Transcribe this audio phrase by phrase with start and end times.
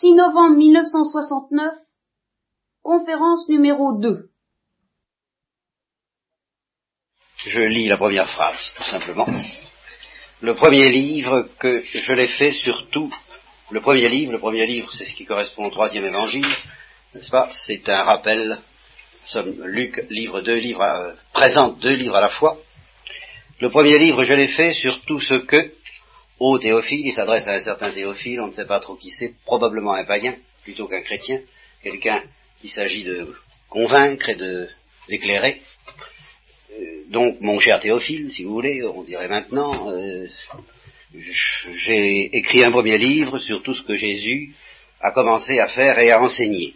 [0.00, 1.74] 6 novembre 1969,
[2.82, 4.28] conférence numéro 2.
[7.46, 9.26] Je lis la première phrase, tout simplement.
[10.40, 13.12] Le premier livre que je l'ai fait surtout,
[13.72, 16.46] le premier livre, le premier livre c'est ce qui correspond au troisième évangile,
[17.12, 17.48] n'est-ce pas?
[17.50, 18.60] C'est un rappel,
[19.24, 22.56] somme, Luc livre deux livres, euh, présente deux livres à la fois.
[23.60, 25.72] Le premier livre je l'ai fait sur tout ce que,
[26.38, 29.34] au Théophile, il s'adresse à un certain Théophile, on ne sait pas trop qui c'est,
[29.44, 31.40] probablement un païen plutôt qu'un chrétien,
[31.82, 32.22] quelqu'un
[32.60, 33.34] qu'il s'agit de
[33.68, 34.36] convaincre et
[35.08, 35.62] d'éclairer.
[36.72, 40.26] Euh, donc, mon cher Théophile, si vous voulez, on dirait maintenant, euh,
[41.14, 44.54] j'ai écrit un premier livre sur tout ce que Jésus
[45.00, 46.74] a commencé à faire et à enseigner.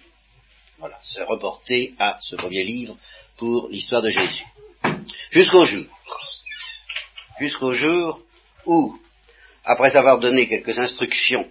[0.78, 2.96] Voilà, se reporter à ce premier livre
[3.36, 4.44] pour l'histoire de Jésus.
[5.30, 5.84] Jusqu'au jour.
[7.38, 8.20] Jusqu'au jour
[8.66, 8.98] où,
[9.64, 11.48] après avoir donné quelques instructions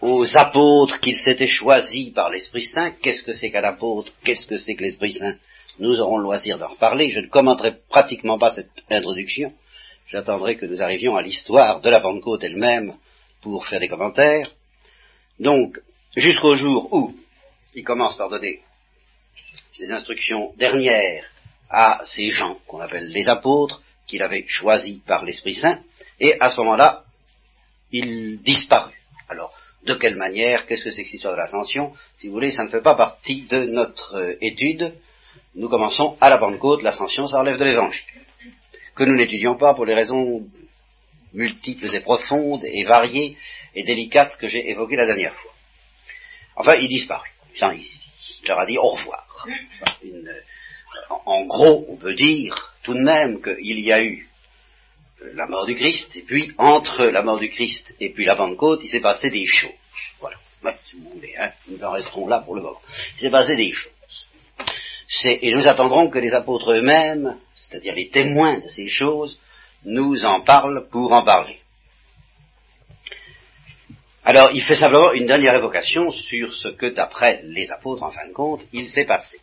[0.00, 4.56] aux apôtres qu'il s'était choisis par l'Esprit Saint, qu'est-ce que c'est qu'un apôtre, qu'est-ce que
[4.56, 5.36] c'est que l'Esprit Saint,
[5.78, 9.52] nous aurons le loisir d'en reparler, je ne commenterai pratiquement pas cette introduction,
[10.06, 12.94] j'attendrai que nous arrivions à l'histoire de la Pentecôte elle-même
[13.40, 14.52] pour faire des commentaires.
[15.38, 15.78] Donc,
[16.16, 17.14] jusqu'au jour où
[17.74, 18.60] il commence par donner
[19.78, 21.24] des instructions dernières
[21.68, 25.80] à ces gens qu'on appelle les apôtres, qu'il avait choisis par l'Esprit Saint,
[26.20, 27.04] et à ce moment-là,
[27.92, 29.00] il disparut.
[29.28, 29.52] Alors,
[29.84, 31.92] de quelle manière, qu'est-ce que c'est que cette histoire de l'ascension?
[32.16, 34.94] Si vous voulez, ça ne fait pas partie de notre euh, étude.
[35.54, 38.04] Nous commençons à la Pentecôte, l'ascension, ça relève de l'Évangile.
[38.94, 40.46] Que nous n'étudions pas pour les raisons
[41.32, 43.36] multiples et profondes et variées
[43.74, 45.52] et délicates que j'ai évoquées la dernière fois.
[46.56, 47.30] Enfin, il disparut.
[47.60, 49.46] Il leur a dit au revoir.
[51.24, 54.28] En gros, on peut dire tout de même qu'il y a eu
[55.34, 58.80] la mort du Christ, et puis entre la mort du Christ et puis la Pentecôte,
[58.84, 59.70] il s'est passé des choses.
[60.20, 60.36] Voilà.
[60.82, 62.80] si vous voulez, hein, nous en resterons là pour le moment.
[63.16, 63.92] Il s'est passé des choses.
[65.24, 69.38] Et nous attendrons que les apôtres eux-mêmes, c'est-à-dire les témoins de ces choses,
[69.84, 71.58] nous en parlent pour en parler.
[74.24, 78.26] Alors, il fait simplement une dernière évocation sur ce que, d'après les apôtres, en fin
[78.26, 79.38] de compte, il s'est passé.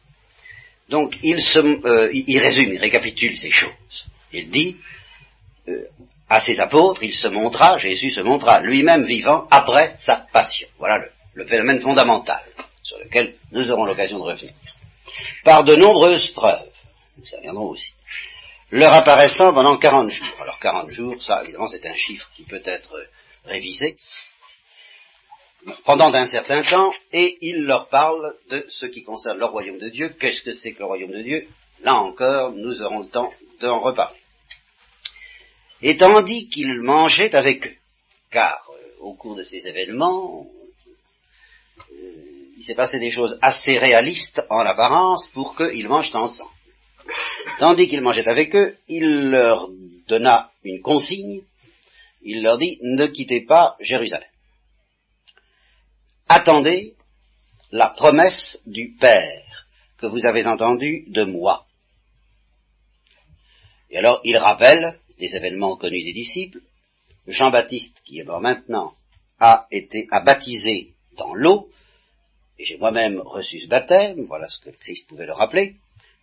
[0.90, 4.06] Donc, il, se, euh, il résume, il récapitule ces choses.
[4.32, 4.78] Il dit,
[5.68, 5.86] euh,
[6.30, 10.68] à ses apôtres, il se montra, Jésus se montra lui-même vivant après sa passion.
[10.80, 11.06] Voilà
[11.36, 12.42] le, phénomène fondamental
[12.82, 14.54] sur lequel nous aurons l'occasion de revenir.
[15.44, 16.72] Par de nombreuses preuves,
[17.18, 17.94] nous y reviendrons aussi,
[18.72, 20.42] leur apparaissant pendant 40 jours.
[20.42, 22.96] Alors 40 jours, ça évidemment c'est un chiffre qui peut être
[23.46, 23.98] révisé
[25.86, 29.90] pendant un certain temps, et il leur parle de ce qui concerne le royaume de
[29.90, 30.10] Dieu.
[30.20, 31.48] Qu'est-ce que c'est que le royaume de Dieu?
[31.82, 34.24] Là encore, nous aurons le temps d'en reparler
[35.84, 37.76] et tandis qu'il mangeait avec eux.
[38.32, 40.48] Car euh, au cours de ces événements,
[41.78, 41.94] euh,
[42.58, 46.50] il s'est passé des choses assez réalistes en apparence pour qu'ils mangent ensemble.
[47.60, 49.70] Tandis qu'il mangeait avec eux, il leur
[50.08, 51.42] donna une consigne,
[52.24, 54.30] il leur dit, ne quittez pas Jérusalem.
[56.36, 56.96] Attendez
[57.72, 59.68] la promesse du Père
[60.00, 61.68] que vous avez entendue de moi.
[63.92, 66.62] Et alors il rappelle des événements connus des disciples,
[67.28, 68.96] Jean-Baptiste, qui est mort maintenant,
[69.40, 71.70] a été a baptisé dans l'eau,
[72.58, 75.76] et j'ai moi-même reçu ce baptême, voilà ce que Christ pouvait le rappeler,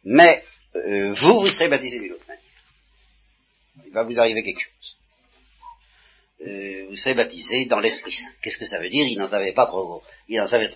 [0.03, 0.43] mais
[0.75, 2.43] euh, vous, vous serez baptisé d'une autre manière.
[3.87, 4.97] Il va vous arriver quelque chose.
[6.47, 8.31] Euh, vous serez baptisé dans l'Esprit Saint.
[8.43, 9.07] Qu'est-ce que ça veut dire?
[9.07, 10.71] Il n'en savait pas trop, il n'en savait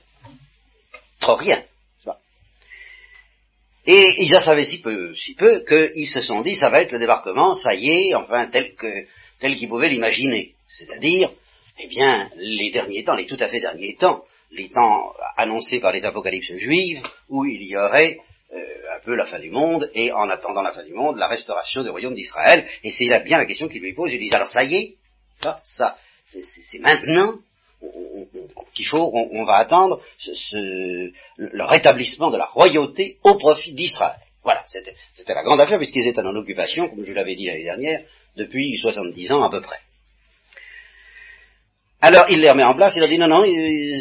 [1.20, 1.64] trop rien.
[3.86, 6.92] Et ils en savaient si peu, si peu, qu'ils se sont dit, ça va être
[6.92, 9.06] le débarquement, ça y est, enfin, tel que,
[9.38, 10.54] tel qu'ils pouvaient l'imaginer.
[10.68, 11.30] C'est-à-dire,
[11.78, 15.92] eh bien, les derniers temps, les tout à fait derniers temps, les temps annoncés par
[15.92, 18.20] les apocalypses juives, où il y aurait
[18.54, 21.28] euh, un peu la fin du monde, et en attendant la fin du monde, la
[21.28, 22.66] restauration du royaume d'Israël.
[22.84, 24.12] Et c'est là bien la question qu'ils lui posent.
[24.12, 24.94] Ils disent, alors ça y est,
[25.64, 27.34] ça, c'est maintenant,
[28.74, 30.00] qu'il faut, on, va attendre
[31.36, 34.20] le rétablissement de la royauté au profit d'Israël.
[34.42, 38.02] Voilà, c'était la grande affaire puisqu'ils étaient en occupation, comme je l'avais dit l'année dernière,
[38.36, 39.78] depuis 70 ans à peu près.
[42.00, 43.42] Alors il les remet en place, il leur dit non, non,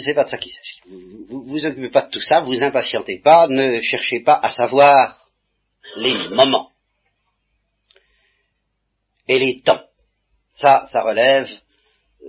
[0.03, 0.81] c'est pas de ça qu'il s'agit.
[1.29, 5.29] Vous vous occupez pas de tout ça, vous impatientez pas, ne cherchez pas à savoir
[5.95, 6.69] les moments
[9.29, 9.81] et les temps.
[10.53, 11.49] Ça, ça relève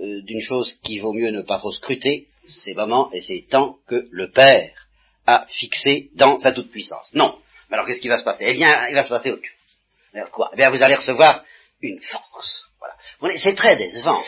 [0.01, 3.77] euh, d'une chose qui vaut mieux ne pas trop scruter, ces moments et ces temps
[3.87, 4.87] que le Père
[5.25, 7.07] a fixé dans sa toute-puissance.
[7.13, 7.39] Non.
[7.71, 8.45] Alors qu'est-ce qui va se passer?
[8.47, 10.29] Eh bien, il va se passer autre chose.
[10.31, 10.49] quoi?
[10.53, 11.43] Eh bien, vous allez recevoir
[11.81, 12.65] une force.
[12.79, 13.37] Voilà.
[13.37, 14.23] C'est très décevant.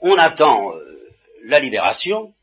[0.00, 1.08] On attend euh,
[1.44, 2.34] la libération,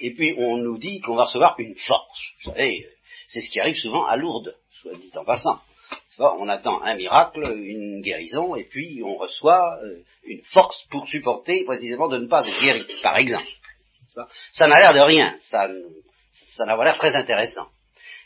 [0.00, 2.32] et puis on nous dit qu'on va recevoir une force.
[2.44, 2.88] Vous savez,
[3.26, 5.60] c'est ce qui arrive souvent à Lourdes, soit dit en passant.
[6.20, 11.64] On attend un miracle, une guérison, et puis on reçoit euh, une force pour supporter
[11.64, 13.48] précisément de ne pas être guéri, par exemple.
[14.52, 15.70] Ça n'a l'air de rien, ça,
[16.32, 17.68] ça n'a pas l'air très intéressant.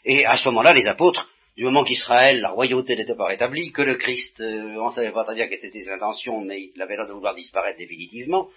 [0.04, 3.82] Et à ce moment-là, les apôtres, du moment qu'Israël, la royauté n'était pas rétablie, que
[3.82, 6.82] le Christ, euh, on ne savait pas très bien quelles étaient ses intentions, mais il
[6.82, 8.48] avait l'air de vouloir disparaître définitivement,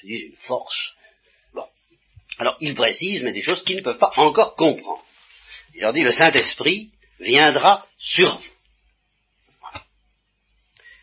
[0.00, 0.92] c'est une force.
[1.54, 1.64] Bon.
[2.38, 5.04] Alors, il précise, mais des choses qu'ils ne peuvent pas encore comprendre.
[5.74, 6.90] Il leur dit, le Saint-Esprit
[7.22, 8.52] viendra sur vous.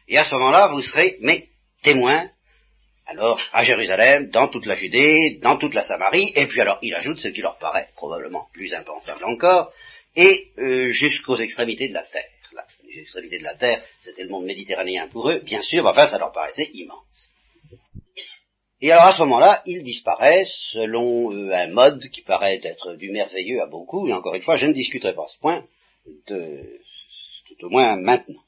[0.07, 1.50] Et à ce moment-là, vous serez mes
[1.83, 2.30] témoins,
[3.06, 6.94] alors à Jérusalem, dans toute la Judée, dans toute la Samarie, et puis alors il
[6.95, 9.71] ajoute ce qui leur paraît probablement plus impensable encore,
[10.16, 12.25] et euh, jusqu'aux extrémités de la terre.
[12.88, 16.18] les extrémités de la terre, c'était le monde méditerranéen pour eux, bien sûr, enfin ça
[16.18, 17.30] leur paraissait immense.
[18.81, 23.12] Et alors à ce moment-là, ils disparaissent selon euh, un mode qui paraît être du
[23.12, 25.66] merveilleux à beaucoup, et encore une fois, je ne discuterai pas ce point,
[26.28, 26.80] de,
[27.48, 28.44] tout au moins maintenant.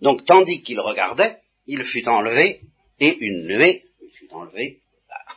[0.00, 2.60] Donc, tandis qu'il regardait, il fut enlevé,
[3.00, 5.34] et une nuée, il fut enlevé, bah,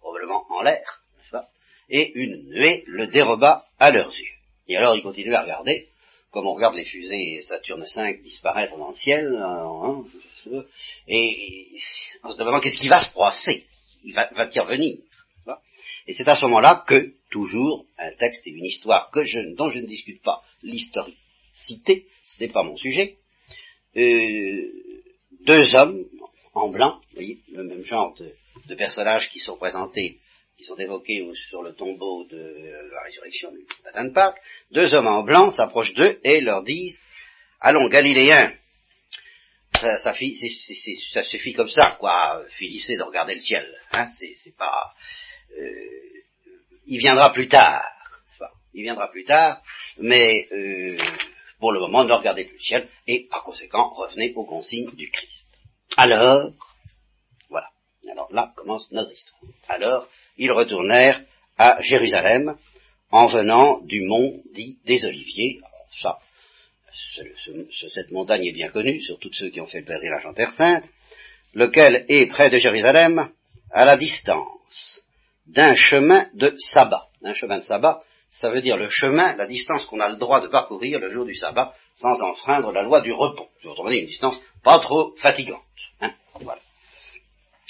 [0.00, 1.48] probablement en l'air, n'est-ce pas,
[1.88, 4.34] et une nuée le déroba à leurs yeux.
[4.68, 5.88] Et alors il continue à regarder,
[6.30, 10.04] comme on regarde les fusées Saturne V disparaître dans le ciel, hein,
[11.06, 11.78] et
[12.22, 13.66] on se demandant qu'est-ce qui va se passer,
[14.04, 14.98] il va, va-t-il revenir
[16.08, 19.86] Et c'est à ce moment-là que, toujours, un texte et une histoire dont je ne
[19.86, 23.18] discute pas l'historicité, ce n'est pas mon sujet,
[23.94, 24.72] euh,
[25.44, 26.06] deux hommes
[26.54, 30.18] en blanc, vous voyez, le même genre de, personnages qui sont présentés
[30.56, 32.36] qui sont évoqués sur le tombeau de
[32.90, 34.40] la résurrection du matin de Pâques,
[34.72, 36.98] deux hommes en blanc s'approchent d'eux et leur disent
[37.60, 38.52] Allons, Galiléens,
[39.80, 43.72] ça, ça, suffit comme ça, quoi, finissez de regarder le ciel.
[43.92, 44.92] Hein, c'est pas.
[45.56, 45.98] Euh,
[46.86, 47.84] il viendra plus tard.
[48.74, 49.62] Il viendra plus tard,
[49.98, 50.96] mais euh,
[51.58, 55.10] pour le moment, ne regardez plus le ciel et par conséquent, revenez aux consignes du
[55.10, 55.48] Christ.
[55.96, 56.52] Alors,
[57.48, 57.68] voilà.
[58.10, 59.40] Alors là commence notre histoire.
[59.68, 61.24] Alors, ils retournèrent
[61.56, 62.56] à Jérusalem
[63.10, 65.60] en venant du mont dit des Oliviers.
[66.00, 66.18] ça,
[67.92, 70.52] cette montagne est bien connue sur tous ceux qui ont fait le pèlerinage en Terre
[70.52, 70.88] Sainte,
[71.54, 73.30] lequel est près de Jérusalem
[73.70, 75.02] à la distance
[75.48, 77.06] d'un chemin de sabbat.
[77.22, 80.40] Un chemin de sabbat, ça veut dire le chemin, la distance qu'on a le droit
[80.40, 83.48] de parcourir le jour du sabbat sans enfreindre la loi du repos.
[83.64, 85.62] Autrement dit, une distance pas trop fatigante.
[86.00, 86.60] Hein, voilà.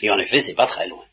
[0.00, 1.04] Et en effet, c'est pas très loin.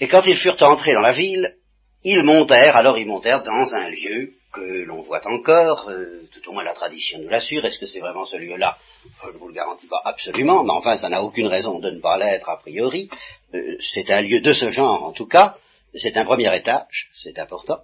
[0.00, 1.56] Et quand ils furent entrés dans la ville,
[2.04, 6.52] ils montèrent, alors ils montèrent dans un lieu que l'on voit encore, euh, tout au
[6.52, 8.78] moins la tradition nous l'assure, est-ce que c'est vraiment ce lieu-là?
[9.22, 12.00] Je ne vous le garantis pas absolument, mais enfin ça n'a aucune raison de ne
[12.00, 13.08] pas l'être a priori.
[13.54, 15.56] Euh, c'est un lieu de ce genre en tout cas,
[15.94, 17.80] c'est un premier étage, c'est important,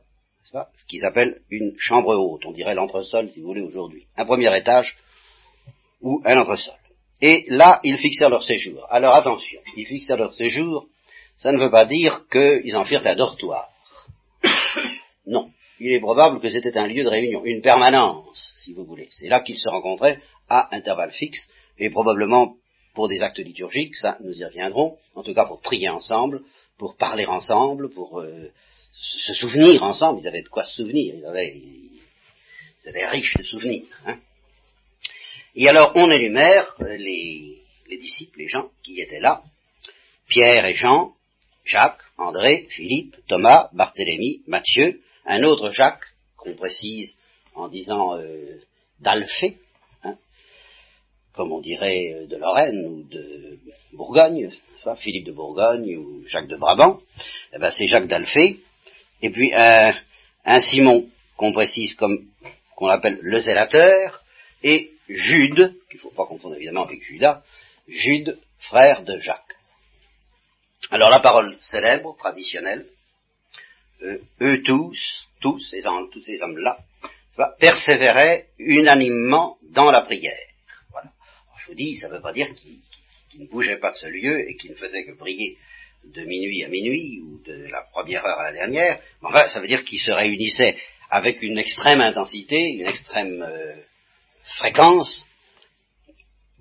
[0.53, 0.69] pas?
[0.75, 4.06] Ce qu'ils appellent une chambre haute, on dirait l'entresol si vous voulez aujourd'hui.
[4.17, 4.97] Un premier étage
[6.00, 6.75] ou un entresol.
[7.20, 8.87] Et là, ils fixèrent leur séjour.
[8.91, 10.87] Alors attention, ils fixèrent leur séjour
[11.38, 13.69] ça ne veut pas dire qu'ils en firent un dortoir.
[15.26, 15.50] non.
[15.80, 19.08] Il est probable que c'était un lieu de réunion, une permanence, si vous voulez.
[19.10, 21.48] C'est là qu'ils se rencontraient à intervalles fixes,
[21.78, 22.56] et probablement
[22.94, 26.42] pour des actes liturgiques, ça nous y reviendrons, en tout cas pour prier ensemble,
[26.78, 28.50] pour parler ensemble, pour euh,
[28.93, 33.44] se souvenir ensemble, ils avaient de quoi se souvenir, ils avaient, ils étaient riches de
[33.44, 33.84] souvenirs.
[34.06, 34.19] Hein.
[35.55, 39.43] Et alors on énumère les, les disciples, les gens qui étaient là,
[40.29, 41.14] Pierre et Jean,
[41.64, 46.06] Jacques, André, Philippe, Thomas, Barthélemy, Matthieu, un autre Jacques,
[46.37, 47.17] qu'on précise
[47.55, 48.61] en disant euh,
[48.99, 49.58] d'Alphée,
[50.03, 50.17] hein,
[51.35, 53.58] comme on dirait euh, de Lorraine ou de
[53.93, 57.01] Bourgogne, soit Philippe de Bourgogne ou Jacques de Brabant,
[57.53, 58.61] eh ben c'est Jacques d'Alphée,
[59.20, 59.94] et puis un,
[60.44, 62.27] un Simon qu'on précise comme
[62.75, 64.23] qu'on appelle le zélateur,
[64.63, 67.43] et Jude, qu'il ne faut pas confondre évidemment avec Judas,
[67.87, 69.56] Jude, frère de Jacques.
[70.91, 72.87] Alors la parole célèbre, traditionnelle,
[74.02, 75.81] euh, eux tous, tous ces,
[76.12, 76.78] tous ces hommes-là,
[77.58, 80.36] persévéraient unanimement dans la prière.
[80.90, 81.10] Voilà.
[81.56, 82.81] je vous dis, ça ne veut pas dire qu'ils
[83.40, 85.56] ne bougeaient pas de ce lieu et qu'ils ne faisaient que prier
[86.05, 89.00] de minuit à minuit ou de la première heure à la dernière.
[89.22, 90.76] Mais enfin, ça veut dire qu'ils se réunissaient
[91.10, 93.76] avec une extrême intensité, une extrême euh,
[94.44, 95.26] fréquence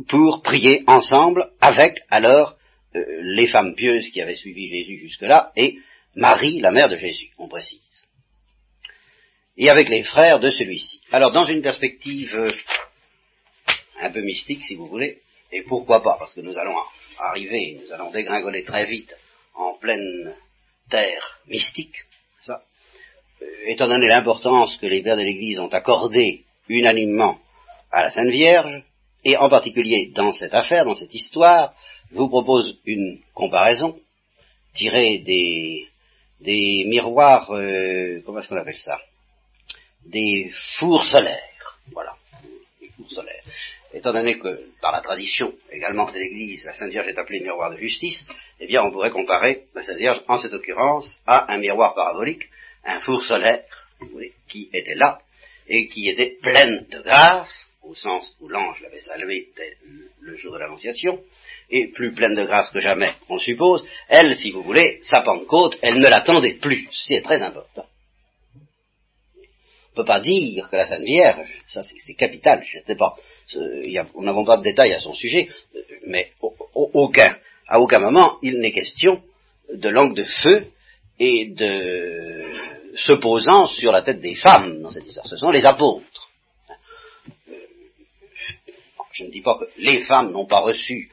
[0.07, 2.57] pour prier ensemble avec alors
[2.95, 5.79] euh, les femmes pieuses qui avaient suivi Jésus jusque-là, et
[6.17, 7.79] Marie, la mère de Jésus, on précise.
[9.55, 10.99] Et avec les frères de celui-ci.
[11.11, 12.51] Alors, dans une perspective euh,
[14.01, 15.21] un peu mystique, si vous voulez,
[15.51, 16.75] et pourquoi pas, parce que nous allons
[17.19, 19.15] arriver, nous allons dégringoler très vite
[19.53, 20.35] en pleine
[20.89, 21.97] terre mystique,
[22.49, 22.55] euh,
[23.67, 27.39] étant donné l'importance que les pères de l'Église ont accordée unanimement
[27.91, 28.83] à la Sainte Vierge,
[29.23, 31.75] et en particulier dans cette affaire, dans cette histoire,
[32.11, 33.99] je vous propose une comparaison
[34.73, 35.87] tirée des,
[36.41, 38.99] des miroirs, euh, comment est-ce qu'on appelle ça?
[40.05, 42.15] Des fours solaires, voilà,
[42.81, 43.43] des fours solaires.
[43.93, 47.71] Étant donné que, par la tradition également de l'Église, la Sainte Vierge est appelée miroir
[47.71, 48.25] de justice,
[48.59, 52.49] eh bien on pourrait comparer la Sainte Vierge, en cette occurrence, à un miroir parabolique,
[52.83, 53.63] un four solaire,
[54.47, 55.19] qui était là,
[55.67, 59.49] et qui était pleine de grâce, au sens où l'ange l'avait salué
[60.19, 61.21] le jour de l'Annonciation,
[61.69, 65.77] et plus pleine de grâce que jamais, on suppose, elle, si vous voulez, sa Pentecôte,
[65.81, 66.87] elle ne l'attendait plus.
[66.91, 67.85] C'est très important.
[68.55, 72.95] On ne peut pas dire que la Sainte Vierge, ça c'est capital, je ne sais
[72.95, 73.15] pas,
[73.55, 75.47] nous n'avons pas de détails à son sujet,
[76.05, 76.31] mais
[76.75, 77.35] aucun,
[77.67, 79.23] à aucun moment il n'est question
[79.73, 80.67] de langue de feu
[81.19, 82.45] et de
[82.93, 85.27] se posant sur la tête des femmes dans cette histoire.
[85.27, 86.26] Ce sont les apôtres.
[89.17, 91.09] Je ne dis pas que les femmes n'ont pas reçu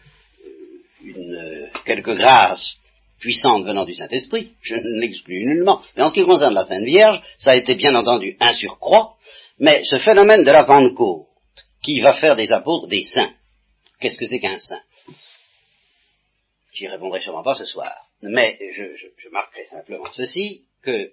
[1.03, 2.77] une, quelque grâce
[3.19, 5.81] puissante venant du Saint-Esprit, je ne l'exclus nullement.
[5.97, 9.15] Mais en ce qui concerne la Sainte Vierge, ça a été bien entendu un surcroît,
[9.59, 11.29] mais ce phénomène de la Pentecôte,
[11.83, 13.33] qui va faire des apôtres des saints,
[14.01, 14.83] qu'est-ce que c'est qu'un saint?
[16.75, 17.95] J'y répondrai sûrement pas ce soir.
[18.21, 21.13] Mais je, marquerai simplement ceci, que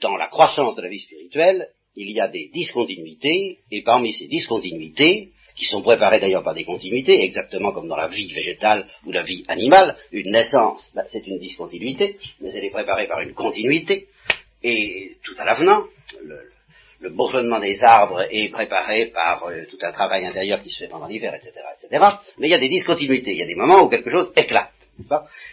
[0.00, 4.26] dans la croissance de la vie spirituelle, il y a des discontinuités, et parmi ces
[4.26, 9.10] discontinuités, qui sont préparées d'ailleurs par des continuités, exactement comme dans la vie végétale ou
[9.10, 13.34] la vie animale, une naissance, ben, c'est une discontinuité, mais elle est préparée par une
[13.34, 14.06] continuité,
[14.62, 15.84] et tout à l'avenant,
[16.22, 16.38] le,
[17.00, 20.88] le bourgeonnement des arbres est préparé par euh, tout un travail intérieur qui se fait
[20.88, 22.04] pendant l'hiver, etc., etc.
[22.38, 24.70] Mais il y a des discontinuités, il y a des moments où quelque chose éclate.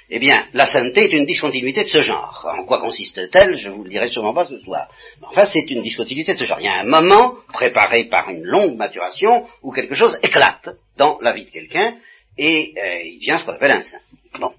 [0.09, 2.47] Eh bien, la sainteté est une discontinuité de ce genre.
[2.57, 3.55] En quoi consiste-t-elle?
[3.55, 4.89] Je vous le dirai sûrement pas ce soir.
[5.21, 6.59] Mais enfin, c'est une discontinuité de ce genre.
[6.59, 11.19] Il y a un moment, préparé par une longue maturation, où quelque chose éclate dans
[11.21, 11.95] la vie de quelqu'un,
[12.37, 14.01] et euh, il devient ce qu'on appelle un saint.
[14.39, 14.53] Bon.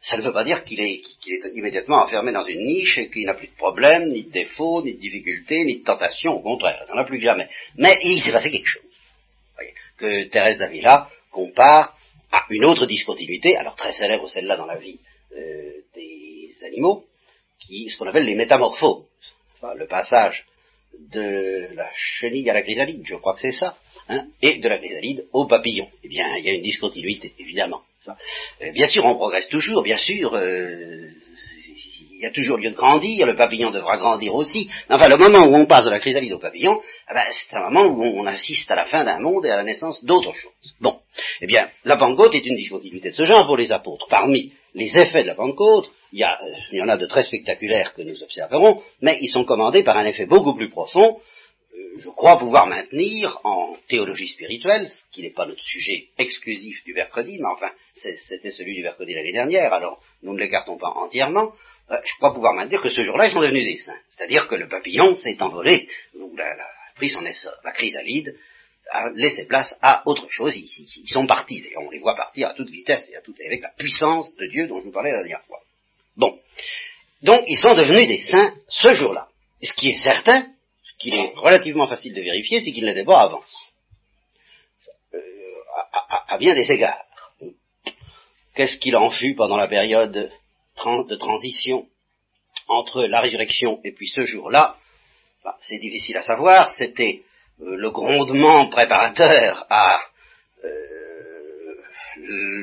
[0.00, 1.00] Ça ne veut pas dire qu'il est,
[1.54, 4.94] immédiatement enfermé dans une niche et qu'il n'a plus de problèmes, ni de défauts, ni
[4.94, 7.48] de difficultés, ni de tentations, au contraire, il n'en a plus que jamais.
[7.78, 8.82] Mais il s'est passé quelque chose.
[9.54, 11.96] Voyez, que Thérèse d'Avila compare
[12.34, 14.98] à une autre discontinuité, alors très célèbre celle-là dans la vie
[15.36, 17.04] euh, des animaux,
[17.60, 19.04] qui ce qu'on appelle les métamorphoses.
[19.56, 20.44] Enfin, le passage
[21.12, 23.76] de la chenille à la chrysalide, je crois que c'est ça,
[24.08, 25.88] hein, et de la chrysalide au papillon.
[26.02, 27.82] Eh bien, il y a une discontinuité, évidemment.
[28.08, 31.10] Euh, bien sûr, on progresse toujours, bien sûr, euh,
[32.12, 34.68] il y a toujours lieu de grandir, le papillon devra grandir aussi.
[34.88, 37.70] Enfin, le moment où on passe de la chrysalide au papillon, eh ben, c'est un
[37.70, 40.52] moment où on assiste à la fin d'un monde et à la naissance d'autre chose.
[40.80, 40.98] Bon,
[41.40, 44.06] eh bien, la Pentecôte est une discontinuité de ce genre pour les apôtres.
[44.08, 46.24] Parmi les effets de la Pentecôte, il y,
[46.72, 49.96] il y en a de très spectaculaires que nous observerons, mais ils sont commandés par
[49.96, 51.18] un effet beaucoup plus profond,
[51.98, 56.92] je crois pouvoir maintenir en théologie spirituelle, ce qui n'est pas notre sujet exclusif du
[56.92, 61.52] mercredi, mais enfin c'était celui du mercredi l'année dernière, alors nous ne l'écartons pas entièrement,
[61.90, 64.00] euh, je crois pouvoir maintenir que ce jour-là ils sont devenus des saints.
[64.10, 68.36] C'est-à-dire que le papillon s'est envolé, ou a pris son essor, la chrysalide
[68.90, 70.68] a laissé place à autre chose, ils,
[71.02, 73.62] ils, sont partis, et on les voit partir à toute vitesse et à toute, avec
[73.62, 75.60] la puissance de Dieu dont je vous parlais la dernière fois.
[76.16, 76.38] Bon.
[77.22, 79.28] Donc ils sont devenus des saints ce jour-là.
[79.62, 80.46] Ce qui est certain,
[81.04, 83.42] qu'il est relativement facile de vérifier, c'est qu'il n'était pas avant.
[85.14, 85.18] Euh,
[86.28, 87.04] à, bien des égards.
[88.54, 91.86] Qu'est-ce qu'il en fut pendant la période de transition
[92.68, 94.78] entre la résurrection et puis ce jour-là?
[95.44, 96.70] Bah, C'est difficile à savoir.
[96.70, 97.22] C'était
[97.60, 100.00] le grondement préparateur à
[100.64, 101.74] euh,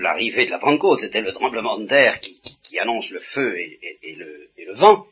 [0.02, 1.00] l'arrivée de la Pentecôte.
[1.00, 2.40] C'était le tremblement de terre qui,
[2.80, 5.06] annonce le feu et le vent.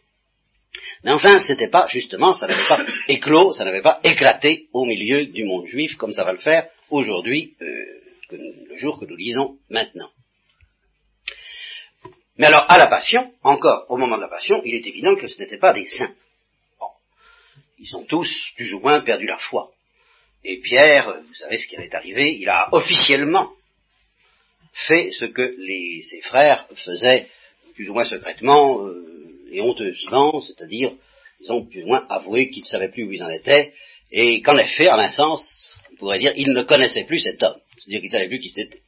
[1.03, 5.25] Mais enfin, c'était pas, justement, ça n'avait pas éclos, ça n'avait pas éclaté au milieu
[5.25, 7.85] du monde juif comme ça va le faire aujourd'hui, euh,
[8.31, 10.09] le jour que nous lisons maintenant.
[12.37, 15.27] Mais alors, à la passion, encore au moment de la passion, il est évident que
[15.27, 16.13] ce n'était pas des saints.
[17.79, 19.71] Ils ont tous, plus ou moins, perdu la foi.
[20.43, 23.51] Et Pierre, vous savez ce qui est arrivé, il a officiellement
[24.73, 27.27] fait ce que les, ses frères faisaient
[27.75, 29.05] plus ou moins secrètement, euh,
[29.51, 30.91] et honteusement, c'est-à-dire,
[31.41, 33.73] ils ont plus ou moins avoué qu'ils ne savaient plus où ils en étaient,
[34.11, 37.59] et qu'en effet, en un sens, on pourrait dire, ils ne connaissaient plus cet homme,
[37.75, 38.81] c'est-à-dire qu'ils ne savaient plus qui c'était.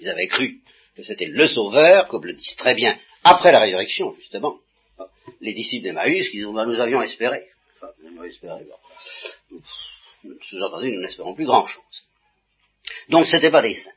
[0.00, 0.60] Ils avaient cru
[0.96, 4.56] que c'était le Sauveur, comme le disent très bien, après la résurrection, justement,
[5.40, 7.44] les disciples d'Emmaüs, qui nous avions espéré.
[7.76, 7.92] Enfin.
[10.42, 12.04] Sous-entendu, nous n'espérons plus grand-chose.
[13.08, 13.90] Donc, ce n'était pas des saints.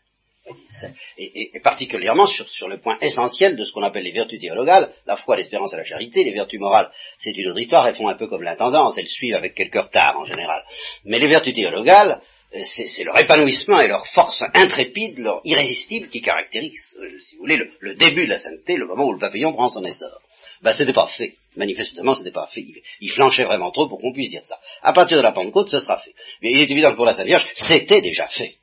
[1.18, 5.36] Et, particulièrement sur, le point essentiel de ce qu'on appelle les vertus théologales, la foi,
[5.36, 8.28] l'espérance et la charité, les vertus morales, c'est une autre histoire, elles font un peu
[8.28, 10.64] comme l'intendance, elles suivent avec quelques retards en général.
[11.06, 12.22] Mais les vertus théologales,
[12.56, 17.42] euh, c'est leur épanouissement et leur force intrépide, leur irrésistible qui caractérise, euh, si vous
[17.42, 20.20] voulez, le, début de la sainteté, le moment où le papillon prend son essor.
[20.62, 21.36] Ben, c'était pas fait.
[21.56, 22.66] Manifestement, c'était pas fait.
[23.00, 24.60] Il, flanchait vraiment trop pour qu'on puisse dire ça.
[24.82, 26.14] À partir de la Pentecôte, ce sera fait.
[26.42, 28.56] Mais il est évident que pour la Sainte Vierge, c'était déjà fait.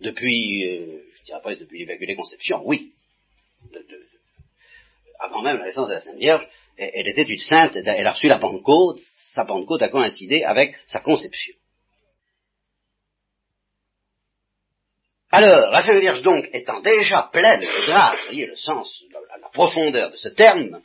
[0.00, 2.92] Depuis, euh, je dirais pas depuis l'Immaculée Conception, oui.
[5.20, 8.28] avant même la naissance de la Sainte Vierge, elle, était une sainte, elle a reçu
[8.28, 9.00] la Pentecôte,
[9.32, 11.54] sa Pentecôte a coïncidé avec sa conception.
[15.30, 20.10] Alors, la Sainte Vierge donc étant déjà pleine de grâce, voyez le sens, la, profondeur
[20.10, 20.80] de ce terme,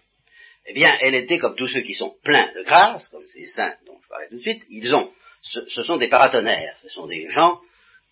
[0.65, 3.75] eh bien, elle était comme tous ceux qui sont pleins de grâce, comme ces saints
[3.85, 7.29] dont je parlais tout de suite, ils ont, ce, sont des paratonnerres, ce sont des
[7.29, 7.59] gens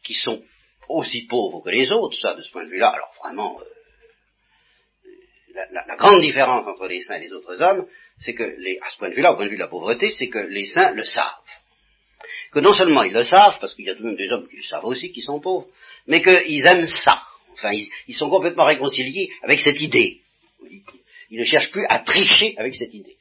[0.04, 0.44] qui sont
[0.90, 3.60] aussi pauvres que les autres, ça, de ce point de vue-là, alors vraiment,
[5.06, 7.88] euh, la, grande différence entre les saints et les autres hommes,
[8.20, 10.12] c'est que, les, à ce point de vue-là, au point de vue de la pauvreté,
[10.12, 11.38] c'est que les saints le savent
[12.52, 14.48] que non seulement ils le savent, parce qu'il y a tout de même des hommes
[14.48, 15.68] qui le savent aussi, qui sont pauvres,
[16.06, 17.24] mais qu'ils aiment ça.
[17.54, 17.72] Enfin,
[18.08, 20.22] ils, sont complètement réconciliés avec cette idée.
[21.32, 23.18] Ils, ne cherchent plus à tricher avec cette idée.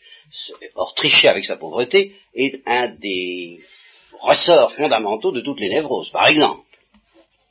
[0.74, 3.60] Or, tricher avec sa pauvreté est un des
[4.20, 6.10] ressorts fondamentaux de toutes les névroses.
[6.10, 6.62] Par exemple,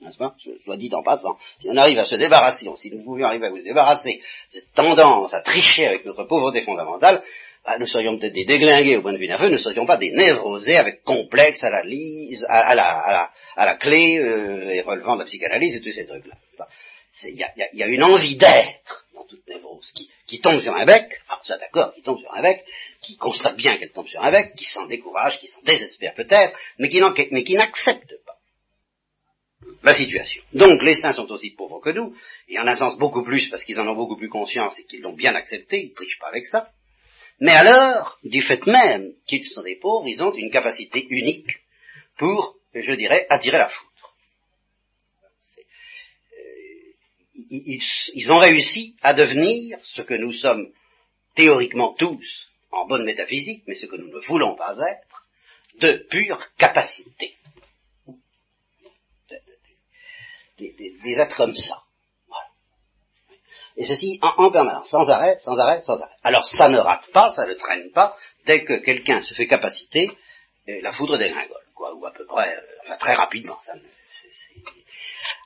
[0.02, 0.36] n'est-ce pas?
[0.46, 3.50] Je dit en passant, si on arrive à se débarrasser, si nous pouvions arriver à
[3.50, 7.22] vous débarrasser de cette tendance à tricher avec notre pauvreté fondamentale,
[7.66, 9.98] bah, nous serions peut-être des déglingués au point de vue nerveux, nous ne serions pas
[9.98, 11.82] des névrosés avec complexe à, la,
[12.48, 16.36] à la, clé euh, et relevant de la psychanalyse et tous ces trucs-là.
[17.24, 17.36] Il
[17.74, 21.42] y a, une envie d'être dans toute névrose qui, qui tombe sur un bec, enfin
[21.44, 22.64] ça d'accord, qui tombe sur un bec,
[23.02, 26.58] qui constate bien qu'elle tombe sur un bec, qui s'en décourage, qui s'en désespère peut-être,
[26.78, 28.38] mais qui, n'accepte pas
[29.84, 30.44] la situation.
[30.54, 32.16] Donc les saints sont aussi pauvres que nous,
[32.48, 35.02] et en un sens beaucoup plus parce qu'ils en ont beaucoup plus conscience et qu'ils
[35.02, 36.70] l'ont bien accepté, ils ne trichent pas avec ça.
[37.40, 41.60] Mais alors, du fait même qu'ils sont des pauvres, ils ont une capacité unique
[42.18, 43.89] pour, je dirais, attirer la foudre.
[47.52, 47.78] Euh,
[48.14, 50.72] ils, ont réussi à devenir ce que nous sommes
[51.36, 55.28] théoriquement tous en bonne métaphysique, mais ce que nous ne voulons pas être,
[55.80, 57.36] de pure capacité.
[60.58, 61.84] des êtres comme ça.
[63.78, 66.16] Et ceci en, permanence, sans arrêt, sans arrêt, sans arrêt.
[66.22, 68.14] Alors ça ne rate pas, ça ne traîne pas,
[68.46, 70.12] dès que quelqu'un se fait capacité,
[70.82, 73.58] la foudre dégringole, quoi, ou à peu près, euh, enfin très rapidement.
[73.62, 73.74] Ça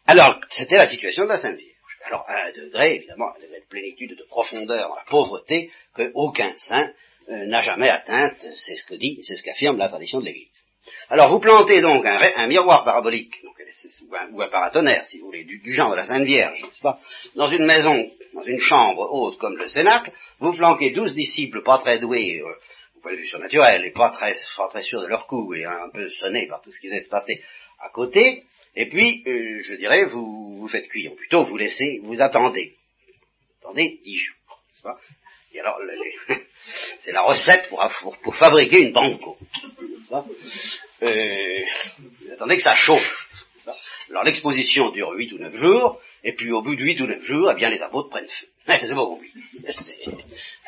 [0.08, 1.73] Alors, c'était la situation de la Sainte Vierge.
[2.06, 6.92] Alors, à un degré, évidemment, de plénitude, de profondeur dans la pauvreté, qu'aucun saint
[7.30, 10.64] euh, n'a jamais atteinte, c'est ce que dit, c'est ce qu'affirme la tradition de l'Église.
[11.10, 15.92] Alors vous plantez donc un, miroir parabolique, ou, un, paratonnerre, si vous voulez, du, genre
[15.92, 17.00] de la Sainte Vierge, n'est-ce pas,
[17.36, 21.78] dans une maison, dans une chambre haute comme le Cénacle, vous flanquez douze disciples pas
[21.78, 22.54] très doués, euh,
[23.02, 25.90] point de vue surnaturel, et pas très, pas très sûrs de leur coup, et un
[25.94, 27.42] peu sonnés par tout ce qui venait se passer
[27.80, 28.44] à côté,
[28.76, 32.76] et puis, euh, je dirais, vous, vous faites cuire, ou plutôt vous laissez, vous attendez.
[33.62, 34.98] Attendez dix jours, n'est-ce pas?
[35.54, 35.80] Et alors,
[37.00, 37.88] c'est la recette pour,
[38.24, 39.38] pour, fabriquer une banco.
[41.04, 41.66] Euh,
[42.34, 43.28] attendez que ça chauffe.
[44.10, 47.24] Alors l'exposition dure 8 ou 9 jours, et puis au bout de 8 ou 9
[47.24, 48.48] jours, eh bien les apôtres prennent feu.
[48.66, 49.40] c'est pas compliqué.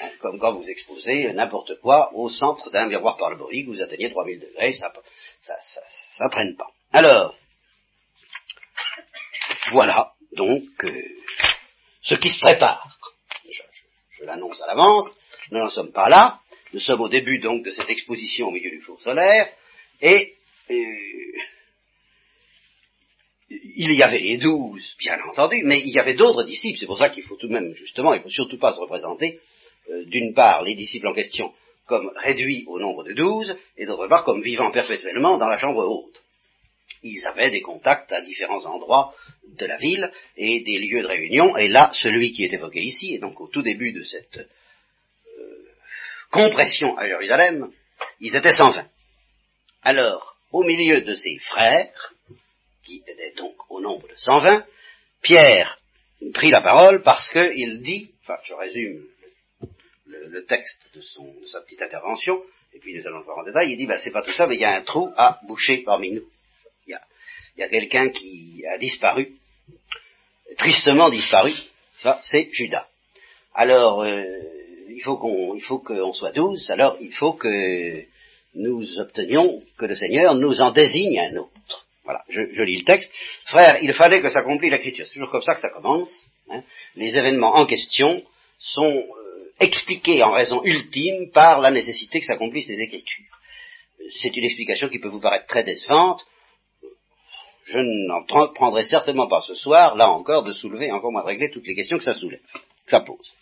[0.02, 4.40] Hein, comme quand vous exposez n'importe quoi au centre d'un miroir parabolique, vous atteignez 3000
[4.40, 4.92] degrés, ça,
[5.40, 6.72] ça, ça, ça traîne pas.
[6.92, 7.36] Alors,
[9.72, 11.02] voilà donc euh,
[12.02, 12.88] ce qui se prépare.
[14.12, 15.12] Je l'annonce à l'avance,
[15.52, 16.40] nous n'en sommes pas là,
[16.72, 19.50] nous sommes au début donc de cette exposition au milieu du four solaire,
[20.00, 20.36] et
[20.72, 20.76] euh,
[23.50, 26.98] il y avait les douze, bien entendu, mais il y avait d'autres disciples, c'est pour
[26.98, 29.42] ça qu'il faut tout de même, justement, il ne faut surtout pas se représenter,
[29.90, 31.54] euh, d'une part, les disciples en question
[31.86, 35.86] comme réduits au nombre de douze, et d'autre part comme vivant perpétuellement dans la chambre
[35.86, 36.24] haute
[37.06, 39.14] ils avaient des contacts à différents endroits
[39.48, 41.56] de la ville et des lieux de réunion.
[41.56, 45.66] Et là, celui qui est évoqué ici, et donc au tout début de cette euh,
[46.32, 47.72] compression à Jérusalem,
[48.20, 48.88] ils étaient 120.
[49.84, 52.14] Alors, au milieu de ses frères,
[52.84, 54.66] qui étaient donc au nombre de 120,
[55.22, 55.80] Pierre
[56.34, 59.06] prit la parole parce qu'il dit, enfin je résume
[60.08, 61.02] le, texte de,
[61.48, 62.42] sa petite intervention,
[62.74, 64.48] et puis nous allons le voir en détail, il dit, ben, c'est pas tout ça,
[64.48, 66.26] mais il y a un trou à boucher parmi nous
[66.88, 69.32] il y a quelqu'un qui a disparu,
[70.58, 71.54] tristement disparu,
[72.22, 72.88] c'est Judas.
[73.54, 74.24] Alors, euh,
[74.90, 78.04] il faut qu'on il faut qu'on soit douze, alors il faut que
[78.54, 81.86] nous obtenions que le Seigneur nous en désigne un autre.
[82.04, 83.12] Voilà, je, lis le texte.
[83.46, 85.08] Frère, il fallait que s'accomplisse l'écriture.
[85.08, 86.28] C'est toujours comme ça que ça commence.
[86.52, 86.62] Hein.
[86.96, 88.24] Les événements en question
[88.60, 93.40] sont euh, expliqués en raison ultime par la nécessité que s'accomplissent les écritures.
[94.22, 96.24] C'est une explication qui peut vous paraître très décevante.
[97.66, 98.24] Je n'en
[98.54, 101.76] prendrai certainement pas ce soir, là encore, de soulever, encore moins de régler toutes les
[101.76, 102.42] questions que ça soulève,
[102.86, 103.34] que ça pose.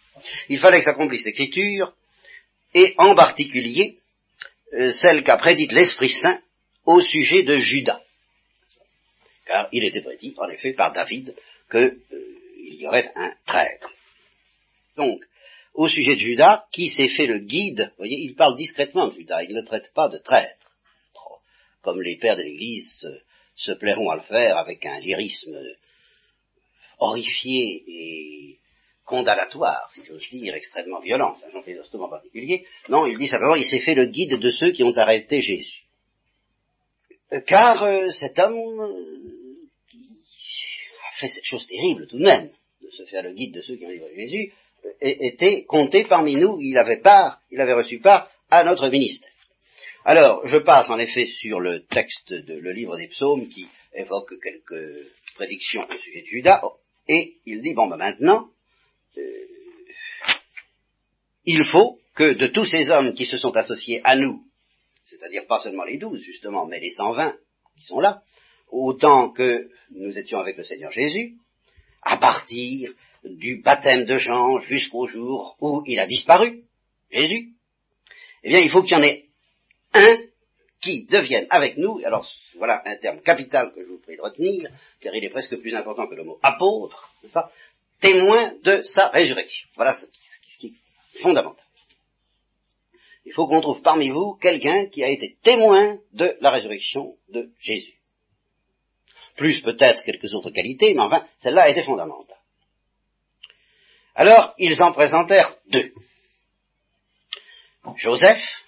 [0.50, 1.94] Il fallait que s'accomplisse l'écriture,
[2.74, 3.98] et en particulier
[4.74, 6.40] euh, celle qu'a prédite l'Esprit Saint
[6.86, 8.02] au sujet de Judas
[9.46, 11.36] car il était prédit, en effet, par David,
[11.70, 11.98] qu'il euh,
[12.58, 13.92] y aurait un traître.
[14.98, 15.22] Donc,
[15.74, 19.14] au sujet de Judas, qui s'est fait le guide, vous voyez, il parle discrètement de
[19.14, 20.76] Judas, il ne traite pas de traître,
[21.82, 23.08] comme les pères de l'Église
[23.56, 25.58] se, plairont à le faire avec un lyrisme
[27.00, 28.60] horrifié et
[29.06, 32.66] condamnatoire, si j'ose dire, extrêmement violent, Jean en particulier.
[32.90, 35.84] Non, il dit simplement, il s'est fait le guide de ceux qui ont arrêté Jésus.
[37.34, 39.58] Euh, car euh, cet homme euh,
[41.10, 42.50] a fait cette chose terrible tout de même,
[42.82, 44.54] de se faire le guide de ceux qui ont livré Jésus,
[45.00, 49.30] était compté parmi nous, il avait part, il avait reçu part à notre ministère.
[50.06, 54.34] Alors, je passe en effet sur le texte de le livre des psaumes qui évoque
[54.42, 56.62] quelques prédictions au sujet de Judas,
[57.08, 58.50] et il dit, bon, ben maintenant,
[61.46, 64.44] il faut que de tous ces hommes qui se sont associés à nous
[65.04, 67.36] c'est-à-dire pas seulement les douze, justement, mais les cent vingt
[67.78, 68.24] qui sont là,
[68.70, 71.36] autant que nous étions avec le Seigneur Jésus,
[72.02, 72.92] à partir
[73.24, 76.64] du baptême de Jean jusqu'au jour où il a disparu,
[77.12, 77.50] Jésus,
[78.44, 79.23] eh bien, il faut qu'il y en ait
[79.94, 80.18] un
[80.82, 82.28] qui devienne avec nous, alors
[82.58, 85.74] voilà un terme capital que je vous prie de retenir, car il est presque plus
[85.76, 87.50] important que le mot apôtre, n'est-ce pas,
[88.02, 89.68] témoin de sa résurrection.
[89.76, 91.64] Voilà ce qui est fondamental
[93.26, 97.50] il faut qu'on trouve parmi vous quelqu'un qui a été témoin de la résurrection de
[97.60, 97.94] Jésus.
[99.36, 102.38] Plus peut-être quelques autres qualités, mais enfin, celle-là a été fondamentale.
[104.16, 105.92] Alors, ils en présentèrent deux.
[107.96, 108.63] Joseph,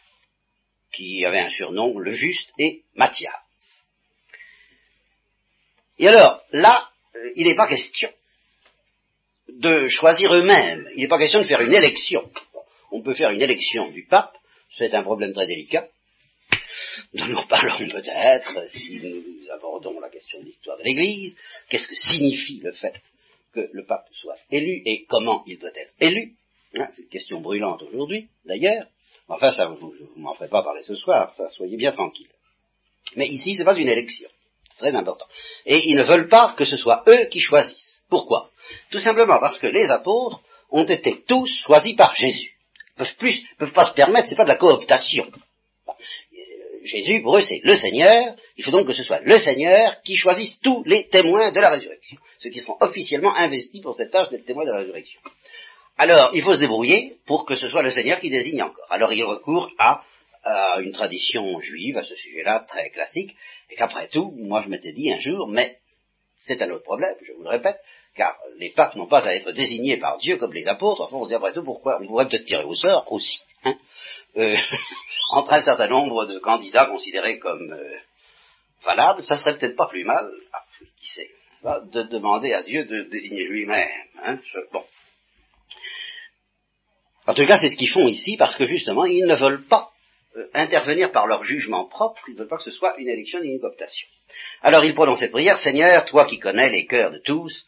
[0.96, 3.34] qui avait un surnom, le juste, et Matthias.
[5.98, 8.10] Et alors, là, euh, il n'est pas question
[9.48, 12.30] de choisir eux-mêmes, il n'est pas question de faire une élection.
[12.92, 14.36] On peut faire une élection du pape,
[14.78, 15.88] c'est un problème très délicat,
[17.14, 21.36] dont nous reparlerons peut-être si nous abordons la question de l'histoire de l'Église.
[21.70, 23.00] Qu'est-ce que signifie le fait
[23.54, 26.34] que le pape soit élu et comment il doit être élu?
[26.76, 28.88] Hein, C'est une question brûlante aujourd'hui, d'ailleurs.
[29.28, 32.30] Enfin, ça, vous m'en ferez pas parler ce soir, soyez bien tranquille.
[33.16, 34.30] Mais ici, ce n'est pas une élection.
[34.70, 35.26] C'est très important.
[35.66, 38.04] Et ils ne veulent pas que ce soit eux qui choisissent.
[38.10, 38.50] Pourquoi?
[38.92, 42.56] Tout simplement parce que les apôtres ont été tous choisis par Jésus
[42.96, 45.30] peuvent plus, peuvent pas se permettre, c'est pas de la cooptation.
[46.84, 50.16] Jésus, pour eux, c'est le Seigneur, il faut donc que ce soit le Seigneur qui
[50.16, 54.30] choisisse tous les témoins de la résurrection, ceux qui seront officiellement investis pour cette tâche
[54.30, 55.20] d'être témoins de la résurrection.
[55.98, 58.86] Alors, il faut se débrouiller pour que ce soit le Seigneur qui désigne encore.
[58.90, 60.04] Alors, il recourt à,
[60.44, 63.36] à une tradition juive à ce sujet-là, très classique,
[63.70, 65.80] et qu'après tout, moi je m'étais dit un jour, mais
[66.40, 67.80] c'est un autre problème, je vous le répète,
[68.16, 71.24] car les papes n'ont pas à être désignés par Dieu comme les apôtres, enfin on
[71.24, 73.76] se dit après tout pourquoi, on pourrait peut-être tirer au sort aussi, hein,
[74.38, 74.56] euh,
[75.32, 77.98] entre un certain nombre de candidats considérés comme euh,
[78.84, 80.64] valables, ça serait peut-être pas plus mal, ah,
[81.00, 81.30] qui sait,
[81.64, 83.90] de demander à Dieu de désigner lui-même.
[84.22, 84.40] Hein,
[84.72, 84.84] bon.
[87.28, 89.92] En tout cas, c'est ce qu'ils font ici, parce que justement, ils ne veulent pas
[90.38, 93.40] euh, intervenir par leur jugement propre, ils ne veulent pas que ce soit une élection
[93.42, 94.08] ni une cooptation.
[94.62, 97.66] Alors ils prononcent cette prière, Seigneur, toi qui connais les cœurs de tous,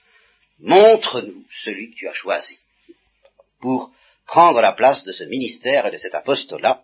[0.60, 2.60] montre-nous celui que tu as choisi
[3.62, 3.92] pour
[4.26, 6.84] prendre la place de ce ministère et de cet apostolat,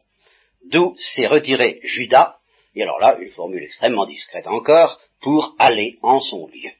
[0.65, 2.37] d'où s'est retiré Judas,
[2.75, 6.71] et alors là, une formule extrêmement discrète encore, pour aller en son lieu.